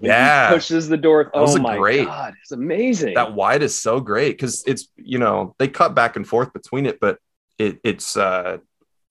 [0.00, 0.50] Yeah.
[0.50, 1.30] pushes the door.
[1.34, 3.14] Oh my great- god, it's amazing.
[3.14, 6.86] that wide is so great because it's you know they cut back and forth between
[6.86, 7.18] it but
[7.58, 8.58] it it's uh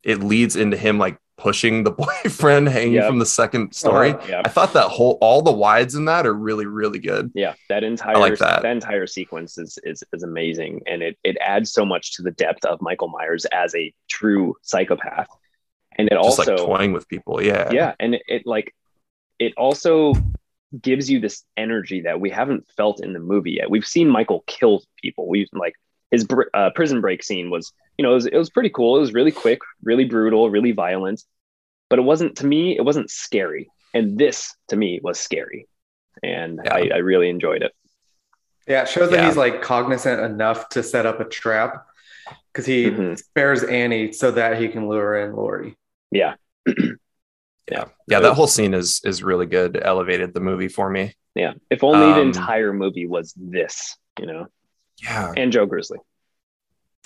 [0.04, 1.92] it leads into him like pushing the
[2.24, 3.08] boyfriend hanging Yep.
[3.08, 4.26] from the second story Uh-huh.
[4.30, 7.54] yeah, i thought that whole all the wides in that are really really good yeah,
[7.70, 8.64] that entire like that.
[8.66, 12.64] entire sequence is is is amazing, and it it adds so much to the depth
[12.66, 15.28] of Michael Myers as a true psychopath,
[15.98, 18.74] and it just also like toying with people yeah yeah and it, it like
[19.40, 20.14] it also
[20.82, 24.44] gives you this energy that we haven't felt in the movie yet we've seen michael
[24.48, 25.74] kill people we've like
[26.12, 28.98] his br- uh, prison break scene was you know it was, it was pretty cool
[28.98, 31.24] it was really quick really brutal really violent
[31.90, 35.68] but it wasn't to me it wasn't scary and this to me was scary
[36.22, 36.74] and Yeah.
[36.74, 37.72] I, I really enjoyed it
[38.68, 39.28] Yeah, it shows that Yeah.
[39.28, 41.86] he's like cognizant enough to set up a trap
[42.52, 43.18] because he Mhm.
[43.18, 45.78] spares Annie so that he can lure in Laurie.
[46.12, 46.36] yeah
[47.72, 47.86] yeah.
[48.08, 49.80] Yeah that whole scene is is really good.
[49.82, 51.14] Elevated the movie for me.
[51.36, 51.54] Yeah.
[51.70, 54.48] If only the Um, entire movie was this you know?
[55.04, 55.34] Yeah.
[55.38, 56.00] And joe grizzly.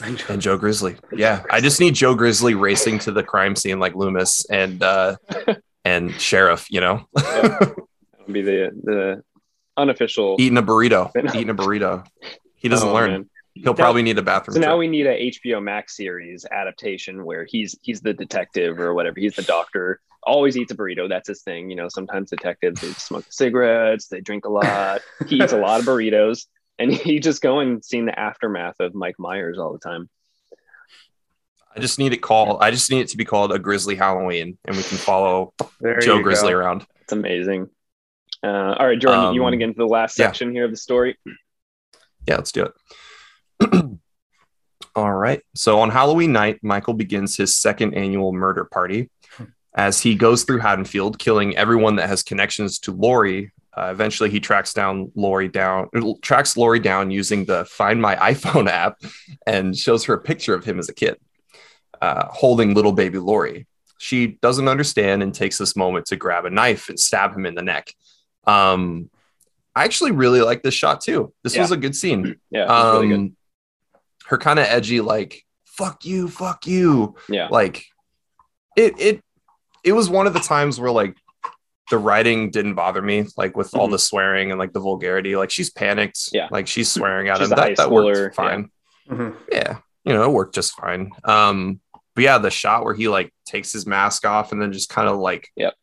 [0.03, 0.95] And joe grizzly.
[1.11, 1.43] Yeah.
[1.51, 5.17] I just need joe grizzly racing to the crime scene like loomis and uh
[5.85, 7.05] and sheriff you know?
[7.13, 7.75] That
[8.25, 9.23] would be the the
[9.77, 11.11] unofficial eating a burrito.
[11.35, 12.05] Eating a burrito.
[12.55, 13.11] He doesn't Oh, learn.
[13.11, 13.29] man.
[13.55, 14.79] he'll Now- probably need a bathroom So now trip.
[14.79, 19.19] we need a HBO Max series adaptation where he's he's the detective or whatever.
[19.19, 19.99] He's the doctor.
[20.23, 21.09] Always eats a burrito.
[21.09, 21.69] That's his thing.
[21.69, 25.01] You know, sometimes detectives they smoke cigarettes, they drink a lot.
[25.27, 26.45] he eats a lot of burritos,
[26.77, 30.09] and he just go and seeing the aftermath of Mike Myers all the time.
[31.75, 32.57] I just need it called.
[32.61, 35.99] I just need it to be called a Grizzly Halloween, and we can follow There
[35.99, 36.57] Joe Grizzly go.
[36.57, 36.85] around.
[37.01, 37.69] It's amazing.
[38.43, 40.25] Uh, all right, Jordan, you Um, want to get into the last yeah.
[40.27, 41.17] section here of the story?
[42.27, 43.71] Yeah, let's do it.
[44.95, 45.41] All right.
[45.55, 49.09] So on Halloween night, Michael begins his second annual murder party.
[49.73, 53.51] As he goes through Haddonfield, killing everyone that has connections to Laurie.
[53.77, 55.87] Uh, eventually, he tracks down Laurie down,
[56.21, 58.99] tracks Laurie down using the Find My iPhone app,
[59.47, 61.17] and shows her a picture of him as a kid.
[62.01, 63.67] uh, holding little baby Laurie.
[63.99, 67.53] She doesn't understand and takes this moment to grab a knife and stab him in
[67.55, 67.93] the neck.
[68.45, 69.09] Um,
[69.75, 71.31] I actually really like this shot too.
[71.43, 71.61] This Yeah.
[71.61, 72.35] was a good scene.
[72.49, 73.35] Yeah, Um, really good.
[74.25, 77.85] her kind of edgy, like "fuck you, fuck you," Yeah, like
[78.75, 79.23] it it
[79.83, 81.15] it was one of the times where like
[81.89, 83.91] the writing didn't bother me like with all Mhm.
[83.91, 86.47] the swearing and like the vulgarity like she's panicked Yeah.
[86.51, 88.69] like she's swearing at She's him that, that worked fine
[89.09, 89.35] Mhm.
[89.51, 89.77] yeah.
[90.05, 91.81] you know it worked just fine um
[92.15, 95.09] but yeah the shot where he like takes his mask off and then just kind
[95.09, 95.73] of like Yep.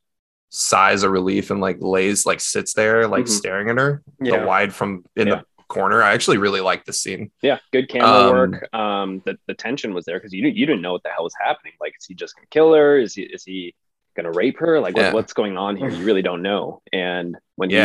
[0.51, 3.29] sighs of relief and like lays like sits there like Mhm.
[3.29, 4.41] staring at her Yeah.
[4.41, 5.35] the wide from in Yeah.
[5.37, 8.75] the corner i actually really like the scene yeah, good camera Um, work.
[8.75, 11.35] Um, the, the tension was there because you you didn't know what the hell was
[11.39, 11.75] happening.
[11.79, 12.97] Like, is he just gonna kill her?
[12.99, 13.75] Is he is he
[14.23, 14.81] gonna rape her?
[14.81, 15.13] Like, what, Yeah.
[15.13, 15.89] what's going on here?
[15.89, 16.83] You really don't know.
[16.93, 17.77] And when he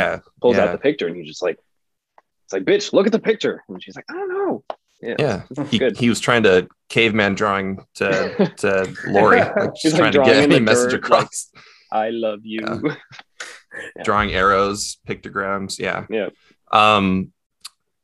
[0.41, 0.63] pulls yeah.
[0.65, 1.57] out the picture and he's just like,
[2.45, 3.63] it's like, bitch, look at the picture.
[3.69, 4.63] And she's like, I don't know.
[5.01, 5.97] Yeah, yeah he, good.
[5.97, 10.31] he was trying to caveman drawing to to Laurie, like He's, just like, trying to
[10.31, 11.51] get any message dirt, across.
[11.91, 12.61] I love you.
[12.61, 12.95] Yeah.
[13.95, 14.03] Yeah.
[14.03, 16.05] Drawing arrows, pictograms, yeah.
[16.07, 16.29] Yeah.
[16.71, 17.33] Um,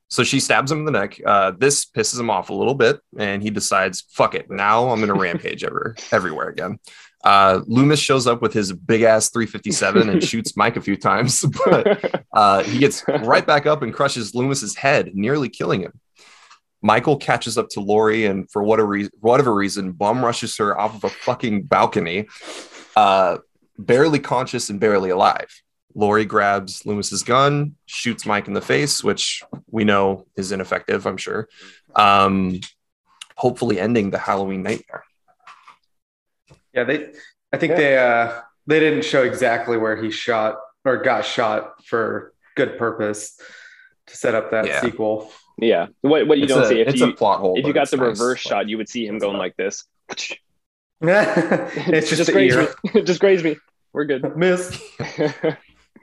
[0.07, 1.21] so she stabs him in the neck.
[1.23, 4.99] Uh, this pisses him off a little bit, and he decides, "Fuck it, now I'm
[4.99, 6.79] gonna rampage ever everywhere again."
[7.23, 11.45] Uh, Loomis shows up with his big ass 357 and shoots Mike a few times,
[11.65, 15.99] but uh, he gets right back up and crushes Loomis's head, nearly killing him.
[16.81, 20.95] Michael catches up to Laurie and for whatever reason, whatever reason, bum rushes her off
[20.95, 22.27] of a fucking balcony,
[22.95, 23.37] uh,
[23.77, 25.49] barely conscious and barely alive.
[25.95, 31.17] Laurie grabs Loomis's gun, shoots Mike in the face, which we know is ineffective, I'm
[31.17, 31.49] sure.
[31.95, 32.61] Um,
[33.35, 35.03] hopefully, ending the Halloween nightmare.
[36.79, 37.11] Yeah, they.
[37.51, 37.77] I think Yeah.
[37.77, 43.39] they uh they didn't show exactly where he shot or got shot for good purpose
[44.07, 44.81] to set up that Yeah.
[44.81, 45.31] sequel.
[45.57, 45.87] yeah.
[46.01, 47.57] What what you It's don't a, see if it's you a plot hole.
[47.57, 48.07] if you got it's the nice.
[48.19, 49.83] reverse shot, you would see him going like this.
[51.01, 52.73] it's just, the grazed ear.
[52.93, 53.01] me.
[53.03, 53.57] just grazed me.
[53.93, 54.35] We're good.
[54.37, 54.81] Miss.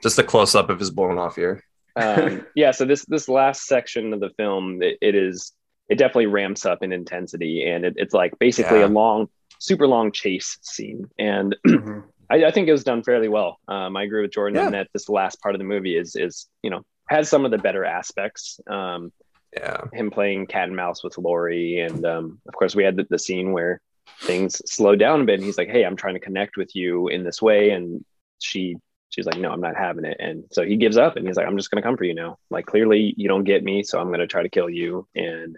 [0.03, 1.63] just a close up of his blown off ear.
[1.95, 2.71] um, yeah.
[2.71, 5.53] So this this last section of the film, it, it is
[5.89, 8.87] it definitely ramps up in intensity, and it, it's like basically Yeah.
[8.87, 12.03] a long, super long chase scene, and Mhm.
[12.29, 13.59] I, I think it was done fairly well.
[13.69, 14.69] Um, I agree with Jordan Yeah.
[14.71, 17.57] that this last part of the movie is is you know has some of the
[17.57, 18.59] better aspects.
[18.69, 19.11] Um,
[19.55, 19.85] Yeah.
[19.93, 23.17] him playing cat and mouse with Laurie, and um, of course we had the, the
[23.17, 23.79] scene where
[24.25, 25.35] things slowed down a bit.
[25.35, 28.03] And he's like, "Hey, I'm trying to connect with you in this way," and
[28.39, 28.75] she
[29.09, 31.47] she's like, "No, I'm not having it." And so he gives up, and he's like,
[31.47, 32.37] "I'm just gonna come for you now.
[32.49, 35.57] Like clearly you don't get me, so I'm gonna try to kill you." And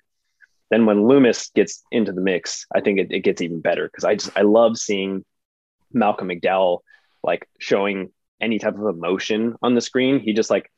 [0.69, 4.03] then when Loomis gets into the mix, I think it, it gets even better because
[4.03, 5.25] I just I love seeing
[5.91, 6.79] Malcolm McDowell
[7.23, 8.11] like showing
[8.41, 10.19] any type of emotion on the screen.
[10.19, 10.71] He just like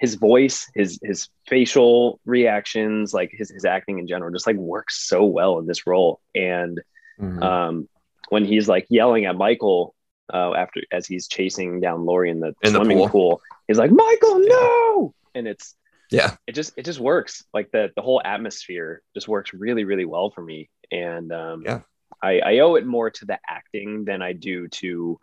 [0.00, 5.06] his voice, his his facial reactions, like his his acting in general, just like works
[5.06, 6.20] so well in this role.
[6.34, 6.80] And
[7.20, 7.42] Mhm.
[7.42, 7.88] um,
[8.30, 9.94] when he's like yelling at Michael
[10.32, 13.08] uh, after as he's chasing down Laurie in the In the swimming pool.
[13.10, 13.42] pool.
[13.68, 15.76] he's like, "Michael, no!" And it's
[16.12, 16.36] yeah.
[16.46, 17.44] it just it just works.
[17.52, 20.70] Like the the whole atmosphere just works really really well for me.
[20.90, 21.80] And um, Yeah.
[22.22, 25.18] I, I owe it more to the acting than I do to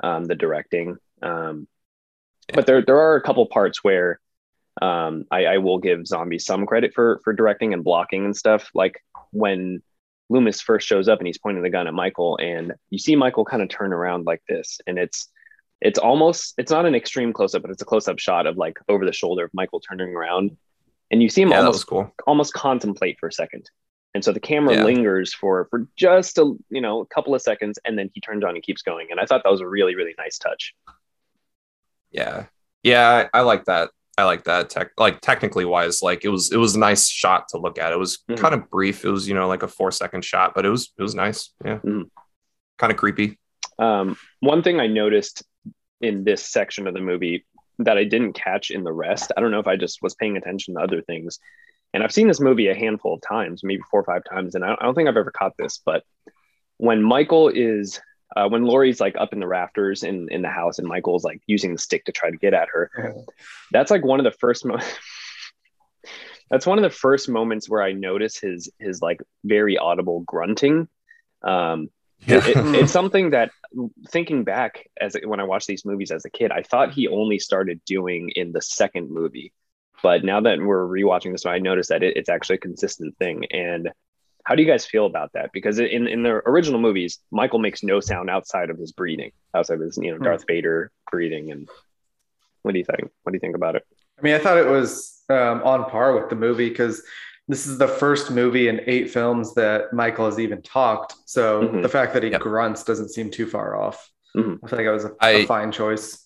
[0.00, 0.98] um, the directing.
[1.22, 1.66] Um,
[2.48, 2.56] Yeah.
[2.56, 4.20] But there there are a couple parts where
[4.82, 8.70] um, I, I will give Zombie some credit for for directing and blocking and stuff.
[8.74, 9.82] Like when
[10.28, 13.44] Loomis first shows up and he's pointing the gun at Michael, and you see Michael
[13.44, 15.28] kind of turn around like this, and it's
[15.84, 18.56] it's almost it's not an extreme close up, but it's a close up shot of
[18.56, 20.56] like over the shoulder of Michael turning around,
[21.12, 22.12] and you see him Yeah, almost cool.
[22.26, 23.70] almost contemplate for a second.
[24.14, 24.84] And so the camera Yeah.
[24.84, 28.42] lingers for for just a you know a couple of seconds, and then he turns
[28.44, 29.08] on and keeps going.
[29.10, 30.74] And I thought that was a really really nice touch.
[32.10, 32.46] Yeah.
[32.82, 33.90] Yeah, I, I like that.
[34.16, 37.48] I like that tech like technically wise, like it was it was a nice shot
[37.48, 37.92] to look at.
[37.92, 38.38] It was Mhm.
[38.38, 39.04] kind of brief.
[39.04, 41.50] It was, you know, like a four second shot, but it was it was nice.
[41.64, 41.78] Yeah.
[41.78, 42.10] Mhm.
[42.78, 43.38] Kind of creepy.
[43.78, 45.42] Um, one thing I noticed
[46.00, 47.44] in this section of the movie
[47.78, 50.36] that I didn't catch in the rest, I don't know if I just was paying
[50.36, 51.38] attention to other things.
[51.92, 54.64] And I've seen this movie a handful of times, maybe four or five times, and
[54.64, 55.80] I don't, think I've ever caught this.
[55.84, 56.02] But
[56.76, 58.00] when Michael is,
[58.36, 61.40] uh, when Laurie's like up in the rafters in in the house, and Michael's like
[61.46, 62.90] using the stick to try to get at her,
[63.70, 64.80] that's like one of the first mo-
[66.50, 70.88] that's one of the first moments where I notice his his like very audible grunting.
[71.42, 71.90] Um,
[72.26, 72.46] Yeah.
[72.46, 73.50] it, it's something that
[74.08, 77.38] thinking back as when I watched these movies as a kid, I thought he only
[77.38, 79.52] started doing in the second movie.
[80.02, 83.16] But now that we're rewatching this one, I noticed that it, it's actually a consistent
[83.16, 83.46] thing.
[83.50, 83.90] And
[84.44, 85.50] how do you guys feel about that?
[85.52, 89.74] Because in, in the original movies, Michael makes no sound outside of his breathing, outside
[89.74, 91.50] of his, you know, Darth Vader breathing.
[91.50, 91.68] And
[92.62, 93.10] what do you think?
[93.22, 93.86] What do you think about it?
[94.18, 97.02] I mean, I thought it was um, on par with the movie because
[97.48, 101.14] this is the first movie in eight films that Michael has even talked.
[101.26, 101.82] So Mhm.
[101.82, 102.40] the fact that he Yep.
[102.40, 104.10] grunts doesn't seem too far off.
[104.36, 104.58] Mhm.
[104.64, 106.20] I feel like it was a, I- a fine choice.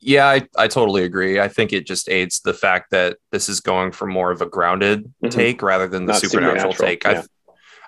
[0.00, 1.40] Yeah, I, I totally agree.
[1.40, 4.46] I think it just aids the fact that this is going for more of a
[4.46, 5.30] grounded Mhm.
[5.30, 7.04] take rather than the Not supernatural, supernatural, take.
[7.04, 7.22] yeah.
[7.22, 7.24] I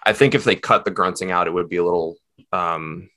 [0.07, 2.16] I think if they cut the grunting out, it would be a little.
[2.51, 3.11] Um,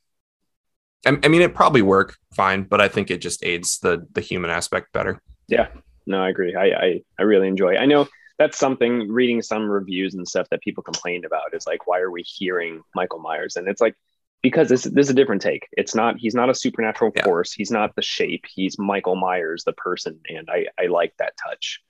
[1.06, 4.20] I, I mean, it probably work fine, but I think it just aids the the
[4.20, 5.22] human aspect better.
[5.48, 5.68] Yeah,
[6.06, 6.54] no, I agree.
[6.56, 7.78] I, I I really enjoy.
[7.78, 8.08] I know
[8.42, 12.10] that's something reading some reviews and stuff that people complained about is like, why are
[12.10, 13.56] we hearing Michael Myers?
[13.56, 13.94] And it's like
[14.42, 15.68] because this this is a different take.
[15.74, 17.24] It's not he's not a supernatural Yeah.
[17.24, 17.54] force.
[17.54, 18.46] He's not the shape.
[18.52, 21.84] He's Michael Myers, the person, and I I like that touch.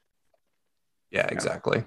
[1.09, 1.85] Yeah, exactly.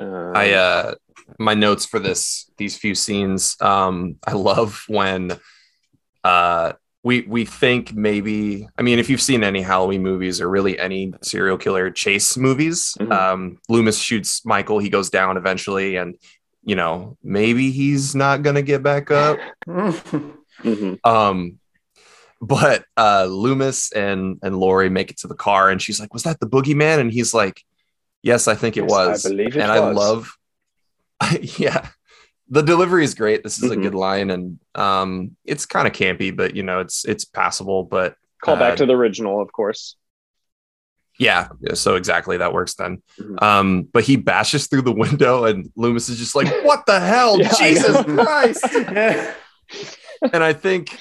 [0.00, 0.94] Um, I uh
[1.38, 5.38] my notes for this these few scenes um I love when
[6.24, 6.72] uh
[7.04, 11.12] we we think maybe I mean if you've seen any Halloween movies or really any
[11.22, 13.12] serial killer chase movies Mhm.
[13.12, 16.16] um Loomis shoots Michael he goes down eventually and
[16.64, 19.38] you know maybe he's not going to get back up.
[20.62, 20.98] Mhm.
[21.04, 21.58] um
[22.40, 26.22] but uh Loomis and and Laurie make it to the car and she's like was
[26.24, 26.98] that the boogeyman?
[27.00, 27.64] And he's like
[28.22, 29.22] yes I think it Yes, I was.
[29.24, 30.36] believe it and I love
[31.40, 31.88] yeah
[32.52, 33.78] the delivery is great this is Mhm.
[33.78, 37.82] a good line and um it's kind of campy but you know it's it's passable
[37.84, 39.96] but Call back uh, to the original, of course.
[41.18, 43.42] yeah so exactly that works then Mhm.
[43.42, 47.38] um but he bashes through the window and Loomis is just like what the hell
[47.40, 47.96] Yeah, Jesus.
[48.04, 48.64] Christ
[50.32, 50.98] and I think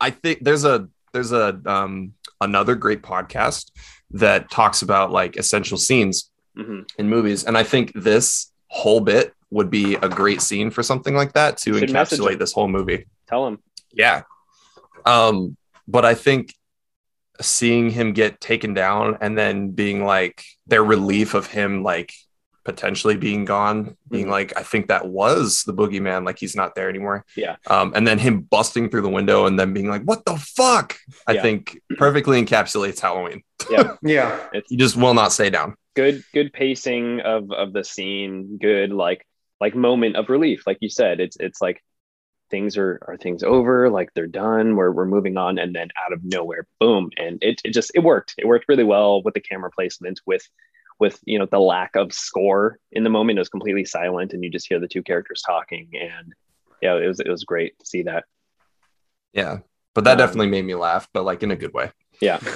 [0.00, 3.70] I think there's a there's a um another great podcast
[4.12, 6.84] that talks about like essential scenes Mhm.
[6.98, 11.14] in movies and I think this whole bit would be a great scene for something
[11.14, 13.06] like that to Should encapsulate this whole movie.
[13.28, 13.58] Tell him.
[13.92, 14.22] Yeah.
[15.04, 16.54] Um but I think
[17.40, 22.12] seeing him get taken down and then being like their relief of him like
[22.64, 24.30] potentially being gone being Mhm.
[24.30, 27.56] like i think that was the boogeyman like he's not there anymore Yeah.
[27.66, 30.96] um and then him busting through the window and then being like what the fuck
[31.26, 31.42] i Yeah.
[31.42, 34.38] think perfectly encapsulates halloween yeah.
[34.52, 38.92] It's you just will not stay down good good pacing of of the scene good
[38.92, 39.26] like
[39.64, 40.60] like moment of relief.
[40.68, 41.78] Like you said it's it's like
[42.50, 46.12] things are are things over like they're done we're, we're moving on and then out
[46.12, 48.34] of nowhere boom and it, it just it worked.
[48.38, 50.44] It worked really well with the camera placement with
[51.00, 53.38] with you know the lack of score in the moment.
[53.38, 56.34] It was completely silent and you just hear the two characters talking and
[56.82, 58.24] yeah it was it was great to see that.
[59.32, 59.58] Yeah
[59.94, 61.90] but that Um, definitely made me laugh but like in a good way.
[62.20, 62.40] Yeah.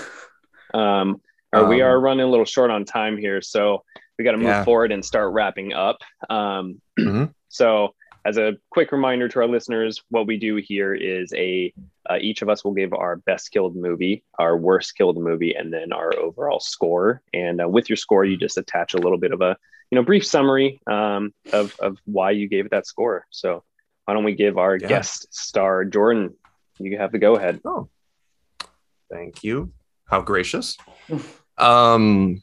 [0.74, 1.20] Um,
[1.52, 3.84] uh, we Um, are running a little short on time here so
[4.18, 4.64] we got to move Yeah.
[4.64, 5.98] forward and start wrapping up
[6.30, 7.32] um, Mhm.
[7.48, 7.94] so
[8.24, 11.72] as a quick reminder to our listeners what we do here is a
[12.08, 15.72] uh, each of us will give our best killed movie our worst killed movie and
[15.72, 19.32] then our overall score and uh, with your score you just attach a little bit
[19.32, 19.56] of a
[19.90, 23.62] you know brief summary um, of, of why you gave it that score so
[24.04, 24.88] why don't we give our Yeah.
[24.88, 26.34] guest star jordan
[26.78, 27.88] you have the go ahead Oh,
[29.10, 29.72] thank you.
[30.08, 30.76] How gracious.
[31.58, 32.42] um,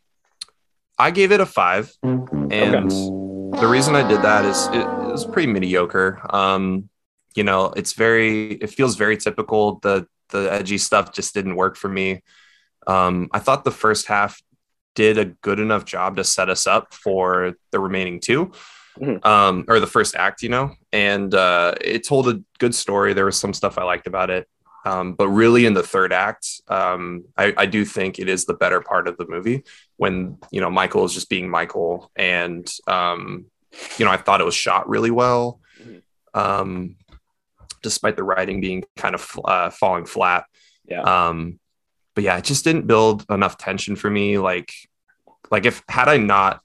[0.97, 5.25] I gave it a five, and the reason I did that is it, it was
[5.25, 6.21] pretty mediocre.
[6.29, 6.89] Um,
[7.35, 9.79] you know, it's very, it feels very typical.
[9.79, 12.21] The the edgy stuff just didn't work for me.
[12.87, 14.41] Um, I thought the first half
[14.95, 18.51] did a good enough job to set us up for the remaining 2
[18.99, 19.25] Mhm.
[19.25, 23.13] um, or the first act, you know, and uh, it told a good story.
[23.13, 24.47] There was some stuff I liked about it.
[24.85, 28.53] Um, but really, in the third act, um, I, I do think it is the
[28.53, 29.63] better part of the movie
[29.97, 33.45] when you know Michael is just being Michael, and um,
[33.97, 36.01] you know I thought it was shot really well, Mhm.
[36.33, 36.95] um,
[37.81, 40.45] despite the writing being kind of uh, falling flat.
[40.85, 41.01] Yeah.
[41.01, 41.59] Um,
[42.15, 44.37] but yeah, it just didn't build enough tension for me.
[44.37, 44.73] Like,
[45.49, 46.61] like if had I not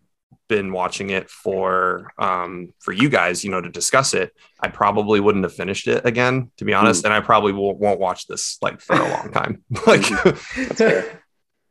[0.49, 5.21] been watching it for um for you guys you know to discuss it i probably
[5.21, 8.57] wouldn't have finished it again to be honest and i probably won't, won't watch this
[8.63, 9.63] like for a long time.
[9.87, 10.03] Like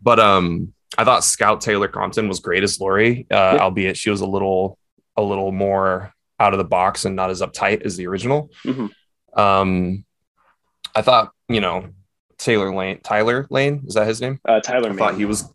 [0.01, 3.25] but um i thought scout taylor compton was great as Laurie.
[3.31, 3.57] Uh Yeah.
[3.63, 4.77] albeit she was a little
[5.15, 8.51] a little more out of the box and not as uptight as the original.
[8.63, 8.91] Mhm.
[9.35, 10.05] um
[10.95, 11.89] i thought you know
[12.37, 15.51] taylor lane tyler lane is that his name uh, tyler I thought he was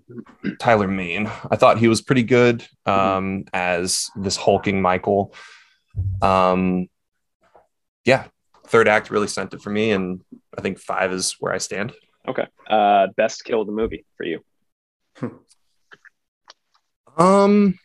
[0.59, 1.27] Tyler Mane.
[1.51, 5.35] I thought he was pretty good um, as this hulking Michael.
[6.21, 6.89] Um,
[8.05, 8.25] yeah,
[8.67, 10.21] third act really sent it for me, and
[10.57, 11.93] I think five is where I stand.
[12.27, 12.47] Okay.
[12.69, 14.41] Uh, best kill of the movie for you.
[17.17, 17.79] Um,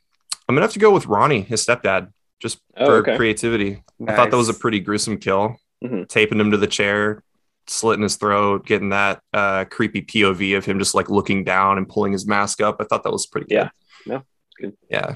[0.48, 3.18] I'm gonna have to go with Ronnie, his stepdad, just Oh, for okay.
[3.18, 3.84] creativity.
[4.08, 5.58] I thought that was a pretty gruesome kill.
[5.84, 6.08] Mhm.
[6.08, 7.24] Taping him to the chair,
[7.68, 11.88] slitting his throat, getting that uh, creepy POV of him just like looking down and
[11.88, 12.78] pulling his mask up.
[12.80, 13.56] I thought that was pretty good.
[13.56, 13.70] Yeah.
[14.06, 14.24] No,
[14.60, 14.76] good.
[14.90, 15.16] Yeah.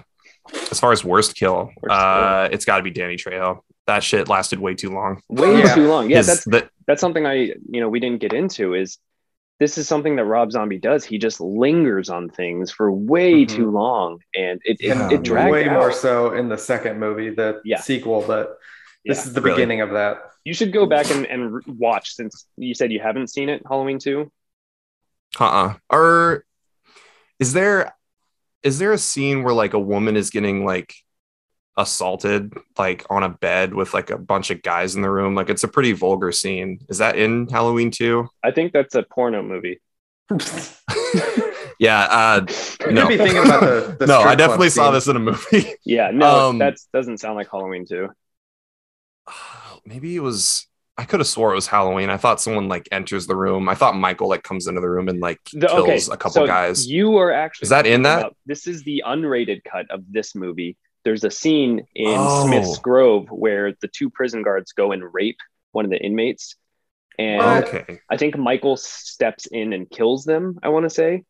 [0.72, 3.60] as far as worst kill, Worst uh, it's got to be Danny Trejo.
[3.88, 5.22] That shit lasted way too long.
[5.30, 5.76] Way Yeah.
[5.76, 6.10] too long.
[6.10, 7.34] Yeah, His- that's the- that's something I
[7.70, 8.98] you know we didn't get into is
[9.60, 11.06] this is something that Rob Zombie does.
[11.06, 13.50] He just lingers on things for way Mhm.
[13.50, 15.10] too long, and it it, Yeah.
[15.12, 15.80] it dragged way out.
[15.80, 17.80] more so in the second movie, the Yeah.
[17.80, 18.58] sequel, but
[19.06, 19.24] this Yeah.
[19.24, 19.56] is the Really?
[19.58, 20.18] beginning of that.
[20.44, 23.62] You should go back and, and watch since you said you haven't seen it.
[23.68, 24.32] Halloween two.
[25.40, 25.76] Uh-uh.
[25.90, 26.46] Or
[27.40, 27.94] is there
[28.64, 30.94] is there a scene where like a woman is getting like
[31.78, 35.36] assaulted like on a bed with like a bunch of guys in the room?
[35.36, 36.80] Like it's a pretty vulgar scene.
[36.90, 38.28] Is that in Halloween too?
[38.44, 39.80] I think that's a porno movie.
[41.80, 42.46] Yeah, uh
[42.86, 43.02] You no.
[43.02, 44.94] could be thinking about the, the no, I definitely saw scene.
[44.94, 45.74] this in a movie.
[45.84, 48.10] Yeah, no, Um, that doesn't sound like Halloween two.
[49.86, 50.68] Maybe it was
[50.98, 52.10] I could have swore it was Halloween.
[52.10, 53.68] I thought someone like enters the room.
[53.70, 56.48] I thought Michael like comes into the room and like The- kills a couple so
[56.48, 56.88] guys.
[56.88, 58.20] You are actually Is that in that?
[58.20, 60.78] about- this is the unrated cut of this movie.
[61.04, 62.46] There's a scene in Oh.
[62.46, 65.40] Smith's Grove where the two prison guards go and rape
[65.72, 66.56] one of the inmates,
[67.18, 68.00] and okay.
[68.10, 70.60] I think Michael steps in and kills them.
[70.62, 71.24] I want to say,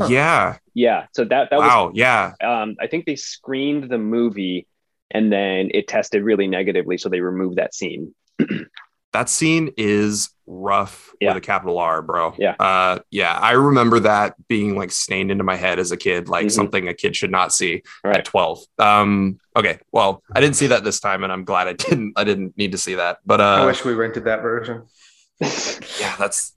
[0.00, 0.08] Huh.
[0.10, 0.56] Yeah.
[0.74, 1.06] yeah.
[1.14, 1.92] So that that wow.
[1.94, 2.32] yeah.
[2.42, 4.66] Um, I think they screened the movie,
[5.10, 8.14] and then it tested really negatively, so they removed that scene.
[9.12, 11.30] that scene is rough Yeah.
[11.30, 12.34] with a capital R, bro.
[12.38, 12.54] Yeah.
[12.58, 16.46] Uh yeah, I remember that being like stained into my head as a kid, like
[16.46, 16.50] Mhm.
[16.52, 18.18] something a kid should not see Right.
[18.18, 18.60] at 12.
[18.78, 22.24] Um okay, well, I didn't see that this time and I'm glad I didn't I
[22.24, 23.18] didn't need to see that.
[23.26, 24.82] But I uh wish we rented that version.
[25.40, 26.54] yeah, that's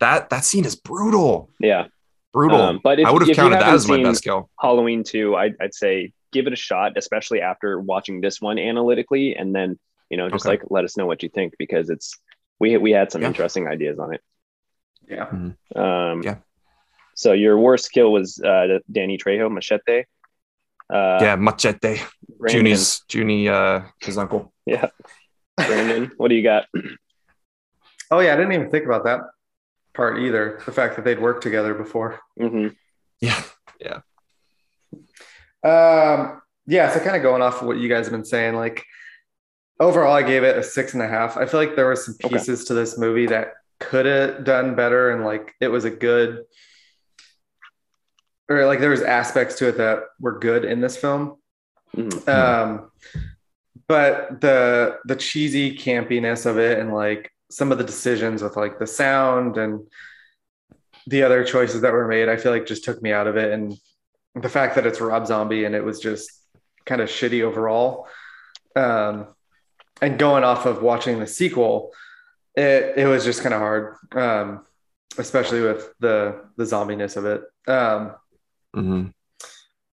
[0.00, 1.50] that that scene is brutal.
[1.60, 1.86] yeah.
[2.32, 2.60] Brutal.
[2.60, 4.50] Um, but if- I would have you counted that as my best kill.
[4.60, 9.34] Halloween 2, I'd, I'd say give it a shot, especially after watching this one analytically.
[9.34, 9.78] And then,
[10.10, 10.52] you know, just Okay.
[10.58, 12.18] like let us know what you think because it's,
[12.60, 13.28] we, we had some Yeah.
[13.28, 14.20] interesting ideas on it.
[15.08, 15.28] Yeah.
[15.74, 16.36] Um, Yeah.
[17.14, 20.04] So your worst kill was uh, Danny Trejo, Machete.
[20.92, 22.00] Uh, yeah, Machete.
[22.38, 24.52] Brandon, Juni's Juni uh his uncle.
[24.66, 24.88] Yeah.
[25.56, 26.66] Brandon, what do you got?
[28.08, 29.20] Oh yeah, I didn't even think about that
[29.92, 30.60] part either.
[30.64, 32.20] The fact that they'd worked together before.
[32.38, 32.68] hmm
[33.20, 33.42] Yeah.
[35.64, 38.84] Um, yeah, so kind of going off of what you guys have been saying, like
[39.80, 41.36] overall, I gave it a six and a half.
[41.36, 42.28] I feel like there were some Okay.
[42.28, 46.44] pieces to this movie that could have done better, and like it was a good,
[48.48, 51.36] or like there was aspects to it that were good in this film.
[51.94, 52.90] hmm Um,
[53.88, 58.78] but the the cheesy campiness of it, and like some of the decisions with like
[58.78, 59.86] the sound and
[61.06, 63.52] the other choices that were made, I feel like just took me out of it,
[63.52, 63.76] and
[64.36, 66.30] the fact that it's Rob Zombie and it was just
[66.84, 68.06] kind of shitty overall.
[68.76, 69.28] Um,
[70.02, 71.92] and going off of watching the sequel,
[72.54, 74.64] it it was just kind of hard, um,
[75.18, 77.42] especially with the the zombiness of it.
[77.66, 78.14] Um,
[78.74, 79.12] Mhm.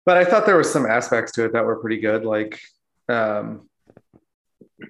[0.05, 2.23] but I thought there was some aspects to it that were pretty good.
[2.25, 2.59] Like,
[3.09, 3.67] um,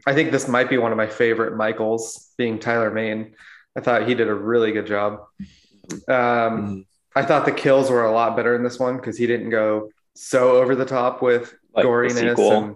[0.05, 3.33] I think this might be one of my favorite Michaels, being Tyler Mane.
[3.77, 5.21] I thought he did a really good job.
[6.09, 6.85] Um, Mhm.
[7.17, 9.89] I thought the kills were a lot better in this one because he didn't go
[10.13, 12.75] so over the top with Like goriness and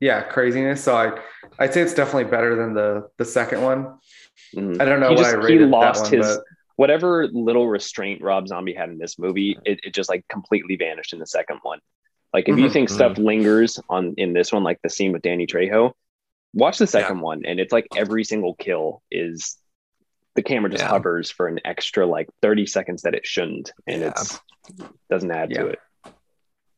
[0.00, 0.82] yeah, craziness.
[0.82, 1.18] So I,
[1.58, 3.98] I'd say it's definitely better than the the second one.
[4.54, 4.80] Mhm.
[4.80, 6.44] I don't know He what just- I he lost that one, his- but
[6.76, 11.12] Whatever little restraint Rob Zombie had in this movie, it, it just like completely vanished
[11.12, 11.78] in the second one.
[12.32, 12.72] Like if you Mhm.
[12.72, 15.92] think stuff lingers on in this one, like the scene with Danny Trejo,
[16.54, 19.58] watch the second one, and it's like every single kill is
[20.42, 20.88] the camera just Yeah.
[20.88, 24.08] hovers for an extra like 30 seconds that it shouldn't, and Yeah.
[24.08, 24.40] it's
[25.10, 25.78] doesn't add to it.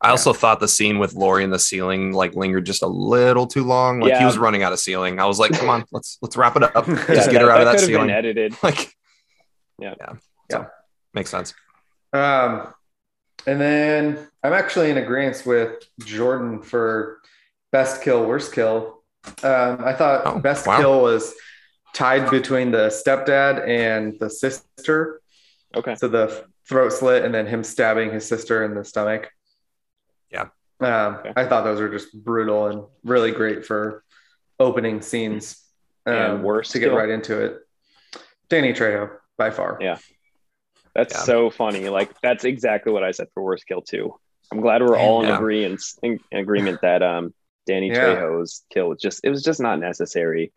[0.00, 3.46] I also thought the scene with Laurie in the ceiling like lingered just a little
[3.46, 4.00] too long.
[4.00, 5.20] Like he was running out of ceiling.
[5.20, 6.86] I was like, come on, let's let's wrap it up.
[6.88, 8.08] Yeah, Just get her out of that ceiling.
[8.08, 8.54] been edited.
[8.62, 8.92] Like,
[9.78, 9.94] Yeah.
[10.00, 10.12] yeah,
[10.50, 10.56] Yeah.
[10.58, 10.66] So,
[11.14, 11.54] makes sense.
[12.12, 12.74] Um,
[13.46, 17.20] and then I'm actually in agreement with Jordan for
[17.70, 19.02] best kill, worst kill.
[19.44, 20.78] Um, I thought Oh, best wow.
[20.78, 21.32] kill was
[21.92, 25.20] tied between the stepdad and the sister.
[25.74, 25.94] Okay.
[25.94, 29.30] So the throat slit and then him stabbing his sister in the stomach.
[30.30, 30.48] Yeah.
[30.80, 31.32] Um, Okay.
[31.36, 34.04] I thought those were just brutal and really great for
[34.58, 35.58] opening scenes.
[36.06, 36.96] Um, And worse to get kill?
[36.96, 37.58] right into it.
[38.48, 39.78] Danny Trejo by far.
[39.80, 39.98] Yeah.
[40.94, 41.20] That's Yeah.
[41.20, 41.88] so funny.
[41.88, 44.18] Like that's exactly what I said for worst kill too.
[44.50, 45.36] I'm glad we're all in Yeah.
[45.36, 47.32] agreement in, in agreement that um
[47.66, 48.16] Danny Yeah.
[48.16, 50.52] Trejo's kill was just it was just not necessary.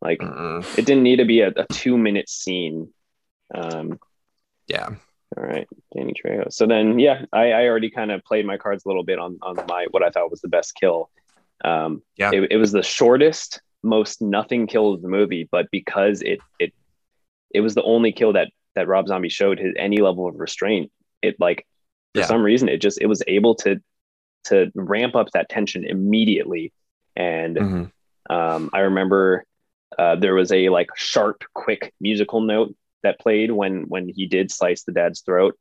[0.00, 0.64] Like Mm-mm.
[0.78, 2.92] it didn't need to be a, a two minute scene.
[3.54, 3.98] Um
[4.66, 4.88] Yeah.
[5.36, 6.52] all right, Danny Trejo.
[6.52, 9.38] So then yeah, I, I already kind of played my cards a little bit on
[9.42, 11.10] on my what I thought was the best kill.
[11.64, 12.30] Um Yeah.
[12.32, 16.72] it, it was the shortest, most nothing kill of the movie, but because it it
[17.52, 20.90] it was the only kill that that Rob Zombie showed his any level of restraint.
[21.22, 21.66] It like
[22.14, 22.26] for Yeah.
[22.26, 23.80] some reason it just it was able to
[24.44, 26.72] to ramp up that tension immediately.
[27.14, 27.90] And Mhm.
[28.30, 29.44] um, I remember
[29.98, 34.50] uh, there was a like sharp, quick musical note that played when when he did
[34.50, 35.58] slice the dad's throat,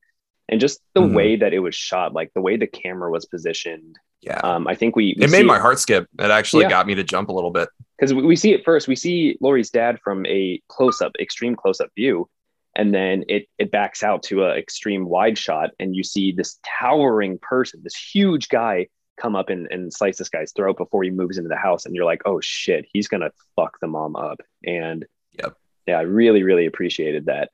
[0.47, 1.13] and just the Mhm.
[1.15, 3.97] way that it was shot, like the way the camera was positioned.
[4.21, 4.39] Yeah.
[4.43, 6.07] Um, I think we, we it made my heart skip.
[6.19, 6.69] It actually Yeah.
[6.69, 7.69] got me to jump a little bit.
[7.97, 8.87] because we, we see it first.
[8.87, 12.29] We see Laurie's dad from a close up, extreme close up view,
[12.75, 16.59] and then it it backs out to a extreme wide shot, and you see this
[16.79, 18.87] towering person, this huge guy,
[19.19, 21.95] come up and, and slice this guy's throat before he moves into the house, and
[21.95, 24.41] you're like, oh shit, he's gonna fuck the mom up.
[24.65, 25.05] And
[25.41, 25.55] Yep.
[25.87, 27.49] yeah, I really really appreciated that.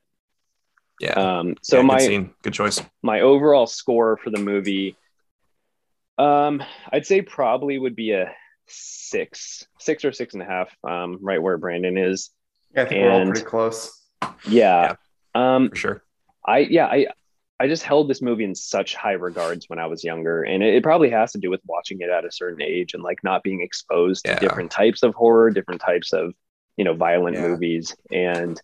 [1.00, 1.12] Yeah.
[1.12, 2.34] Um, so Yeah, good my scene.
[2.42, 2.80] good choice.
[3.02, 4.96] my overall score for the movie
[6.18, 6.62] um
[6.92, 8.32] i'd say probably would be a
[8.66, 12.30] six six or six and a half um right where brandon is
[12.74, 14.02] Yeah, I think we're all pretty close.
[14.48, 14.94] yeah,
[15.34, 16.02] um For sure.
[16.46, 17.06] i yeah i
[17.60, 20.74] i just held this movie in such high regards when i was younger and it,
[20.74, 23.42] it probably has to do with watching it at a certain age and like not
[23.42, 26.32] being exposed to different types of horror different types of
[26.76, 27.48] you know violent Yeah.
[27.48, 28.60] movies and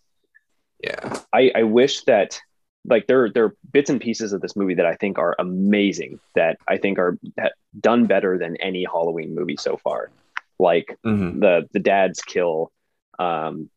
[0.83, 1.19] Yeah.
[1.31, 2.39] I, I wish that
[2.85, 6.19] like there there are bits and pieces of this movie that I think are amazing
[6.35, 7.17] that I think are
[7.79, 10.11] done better than any Halloween movie so far.
[10.59, 11.39] Like Mhm.
[11.39, 12.71] the the dad's kill,
[13.19, 13.69] um,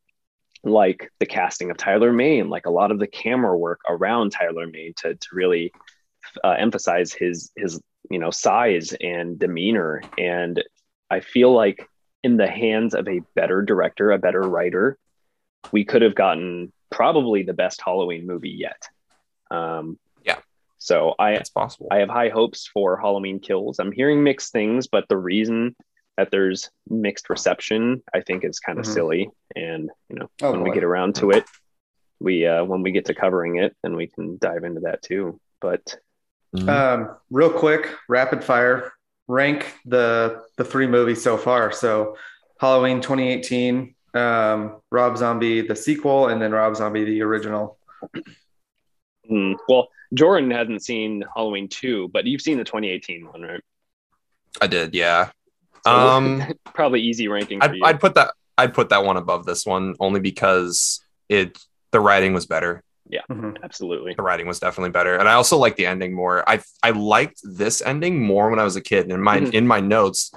[0.67, 4.67] like the casting of Tyler Mane, like a lot of the camera work around Tyler
[4.67, 5.73] Mane to to really
[6.45, 7.81] uh, emphasize his his
[8.11, 10.03] you know size and demeanor.
[10.19, 10.63] And
[11.11, 11.89] I feel like
[12.23, 14.99] in the hands of a better director, a better writer,
[15.73, 18.89] we could have gotten probably the best Halloween movie yet.
[19.51, 20.39] Um, Yeah.
[20.79, 21.89] So I It's possible.
[21.91, 23.79] I have high hopes for Halloween Kills.
[23.79, 25.77] I'm hearing mixed things, but the reason
[26.17, 28.95] that there's mixed reception, I think, is kind of Mhm.
[28.95, 29.31] silly.
[29.55, 31.45] And you know, Oh, when we get around to it,
[32.21, 35.41] we uh, when we get to covering it, then we can dive into that too.
[35.61, 35.99] But
[36.55, 36.69] Mhm.
[36.69, 38.93] Um, real quick, rapid fire,
[39.29, 41.71] rank the the three movies so far.
[41.73, 42.17] So,
[42.61, 47.79] Halloween 2018, um, Rob Zombie the sequel, and then Rob Zombie the original.
[49.29, 53.61] hmm, well, Jordan hasn't seen Halloween two, but you've seen the 2018 one, right?
[54.61, 54.95] I did.
[54.95, 55.31] Yeah.
[55.87, 56.43] So, Um,
[56.75, 57.85] probably easy ranking for I'd, you.
[57.85, 58.33] I'd put that.
[58.59, 61.59] I'd put that one above this one only because it
[61.93, 62.83] the writing was better.
[63.31, 63.63] Mhm.
[63.63, 64.15] Absolutely.
[64.15, 66.43] The writing was definitely better, and I also liked the ending more.
[66.49, 69.11] I I liked this ending more when I was a kid.
[69.13, 69.55] In my Mhm.
[69.55, 70.33] in my notes,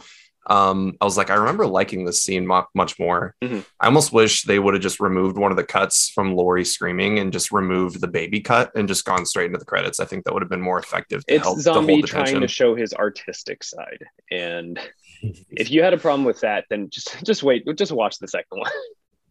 [0.47, 3.33] um, I was like, I remember liking this scene mu- much more.
[3.43, 3.65] Mhm.
[3.79, 7.17] I almost wish they would have just removed one of the cuts from Laurie screaming
[7.19, 9.99] and just removed the baby cut and just gone straight into the credits.
[9.99, 12.07] I think that would have been more effective to It's help to zombie hold the
[12.07, 14.79] trying to show his artistic side, and
[15.21, 18.59] if you had a problem with that, then just just wait, just watch the second
[18.59, 18.71] one.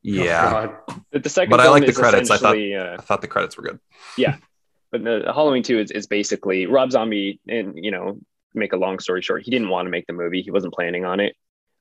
[0.02, 2.31] yeah, Oh, The- the second, But I like the credits.
[2.31, 3.78] I thought- uh, I thought the credits were good.
[4.16, 4.36] Yeah,
[4.93, 8.19] but the, the Halloween two is, is basically Rob Zombie, and you know,
[8.55, 10.43] make a long story short, he didn't want to make the movie.
[10.43, 11.35] He wasn't planning on it.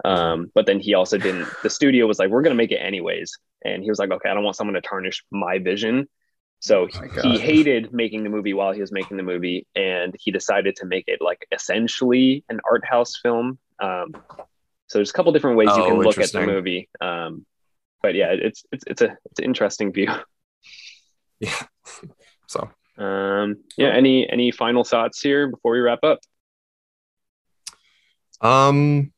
[0.05, 1.47] Um, but then he also didn't.
[1.63, 3.31] The studio was like, "We're gonna make it anyways,"
[3.65, 6.07] and he was like, "Okay, I don't want someone to tarnish my vision."
[6.59, 10.31] So Oh he hated making the movie while he was making the movie, and he
[10.31, 13.57] decided to make it like essentially an art house film.
[13.79, 14.13] Um,
[14.87, 16.89] so there's a couple different ways you Oh, can look at the movie.
[17.01, 17.45] Um,
[18.01, 20.09] but yeah, it's it's it's a it's an interesting view.
[21.39, 21.53] Yeah.
[22.47, 23.89] So Um, yeah.
[23.89, 26.19] Any any final thoughts here before we wrap up?
[28.41, 29.11] Um,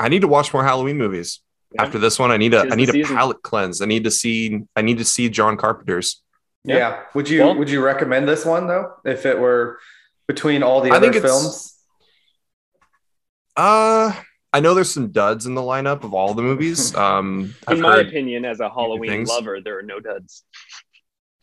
[0.00, 1.40] I need to watch more Halloween movies.
[1.74, 1.82] Yeah.
[1.84, 3.16] After this one, I need a I need a season.
[3.16, 3.80] palate cleanse.
[3.80, 6.22] I need to see I need to see John Carpenter's.
[6.64, 6.76] Yeah.
[6.76, 7.02] Yeah.
[7.14, 8.94] Would you Well- would you recommend this one though?
[9.04, 9.78] If it were
[10.26, 11.71] between all the I other think films?
[13.56, 14.12] Uh,
[14.52, 16.94] I know there's some duds in the lineup of all the movies.
[17.02, 19.28] Um, I've In my opinion, as a Halloween things.
[19.28, 20.44] lover, there are no duds.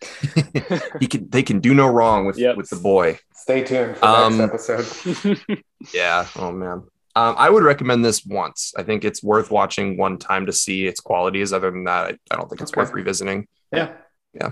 [1.02, 2.56] he can they can do no wrong with Yep.
[2.58, 3.20] with the boy.
[3.34, 5.40] Stay tuned for Um, next episode.
[5.94, 6.28] Yeah.
[6.36, 6.84] Oh man.
[7.16, 8.74] Um, I would recommend this once.
[8.78, 11.52] I think it's worth watching one time to see its qualities.
[11.52, 12.82] Other than that, I, I don't think it's Okay.
[12.82, 13.48] worth revisiting.
[13.74, 13.94] Yeah.
[14.34, 14.52] Yeah.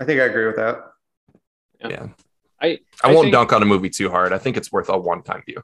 [0.00, 0.82] I think I agree with that.
[1.80, 2.08] Yeah.
[2.60, 4.32] I I, I won't think- dunk on a movie too hard.
[4.32, 5.60] I think it's worth a one time view.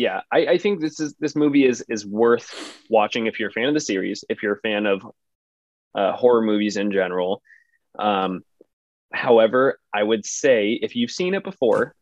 [0.00, 2.48] Yeah, I, I think this is this movie is is worth
[2.88, 5.02] watching if you're a fan of the series, if you're a fan of
[5.94, 7.42] uh, horror movies in general.
[7.98, 8.40] Um,
[9.12, 11.94] however, I would say if you've seen it before,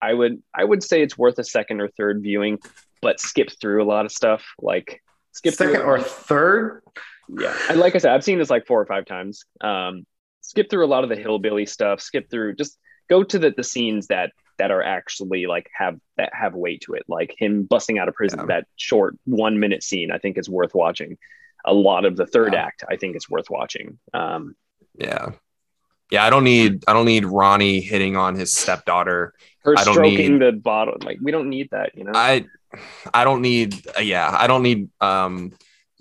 [0.00, 2.60] I would I would say it's worth a second or third viewing,
[3.02, 4.44] but skip through a lot of stuff.
[4.60, 5.02] Like
[5.32, 6.82] skip Second through or third?
[7.26, 10.04] yeah and like i said i've seen this like four or five times um
[10.42, 12.78] skip through a lot of the hillbilly stuff skip through just
[13.08, 16.94] go to the, the scenes that that are actually like have that have weight to
[16.94, 18.46] it like him busting out of prison Yeah.
[18.46, 21.16] that short one minute scene i think is worth watching
[21.64, 22.64] a lot of the third Yeah.
[22.66, 24.54] act i think is worth watching um
[24.98, 25.30] Yeah.
[26.10, 29.32] Yeah, I don't need I don't need Ronnie hitting on his stepdaughter.
[29.64, 30.96] Her stroking need- the bottle.
[31.02, 32.12] Like we don't need that, you know.
[32.14, 32.44] I
[33.12, 35.52] I don't need uh, yeah, I don't need um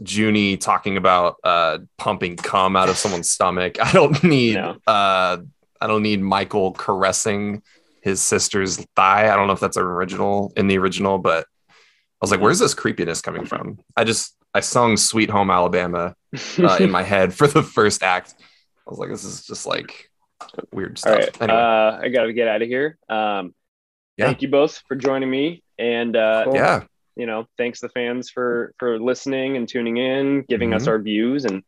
[0.02, 3.78] Juni talking about uh pumping cum out of someone's stomach.
[3.82, 4.78] I don't need No.
[4.86, 5.38] uh
[5.80, 7.64] I don't need Michael caressing
[8.04, 9.32] his sister's thigh.
[9.32, 11.74] I don't know if that's original in the original, but I
[12.22, 13.80] was like, where's this creepiness coming from?
[13.96, 16.16] I just I sung Sweet Home Alabama
[16.60, 18.36] uh, in my head for the first act.
[18.86, 20.10] I was like, this is just like
[20.72, 21.16] weird stuff.
[21.18, 21.42] right.
[21.42, 22.98] Anyway, Uh, I got to get out of here.
[23.10, 23.54] Um,
[24.18, 24.26] Yeah.
[24.28, 25.64] Thank you both for joining me.
[25.80, 26.56] And, uh, Cool.
[26.56, 26.84] yeah,
[27.16, 30.88] you know, thanks the fans for for listening and tuning in, giving us Mhm.
[30.90, 31.46] our views.
[31.46, 31.64] And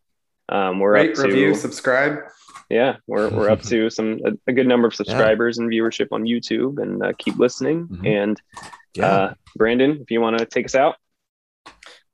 [0.49, 2.19] um, we're Rate, up to, review, subscribe.
[2.69, 6.23] yeah, we're, we're up to some a, a good number of subscribers and viewership on
[6.23, 6.81] YouTube.
[6.81, 7.87] And uh, keep listening.
[7.87, 8.07] Mhm.
[8.23, 8.41] And
[8.93, 9.07] yeah.
[9.07, 10.95] uh, Brandon, if you want to take us out.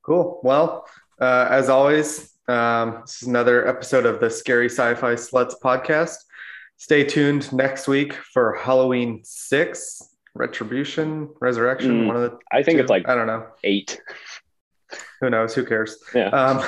[0.03, 0.39] Cool.
[0.43, 0.87] Well,
[1.19, 6.15] uh, as always, um, this is another episode of the Scary Sci-Fi Sluts podcast.
[6.77, 10.01] Stay tuned next week for Halloween six,
[10.33, 12.03] Retribution, Resurrection.
[12.03, 12.37] Mm, one of the.
[12.51, 12.81] I think two.
[12.81, 13.45] it's like I don't know.
[13.63, 14.01] eight.
[15.19, 15.53] Who knows?
[15.53, 15.97] Who cares?
[16.15, 16.29] Yeah.
[16.29, 16.63] Um,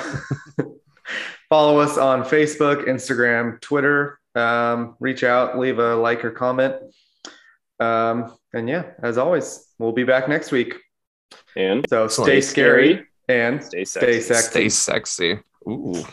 [1.54, 4.18] follow us on Facebook, Instagram, Twitter.
[4.34, 6.74] Um, reach out, leave a like or comment.
[7.78, 10.74] Um, and yeah, as always, we'll be back next week.
[11.54, 14.34] and So stay Stay scary scary and stay stay sexy.
[14.34, 14.50] sexy.
[14.50, 15.38] Stay sexy.
[15.68, 16.04] Ooh.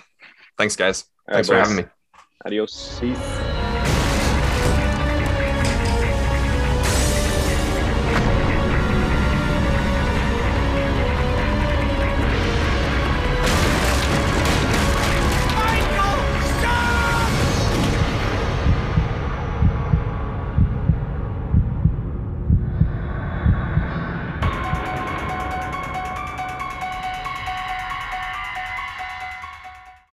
[0.59, 1.05] Thanks, guys.
[1.27, 1.67] All right, Thanks for boys.
[1.69, 1.91] having me.
[2.45, 2.99] Adios.
[2.99, 3.50] Peace.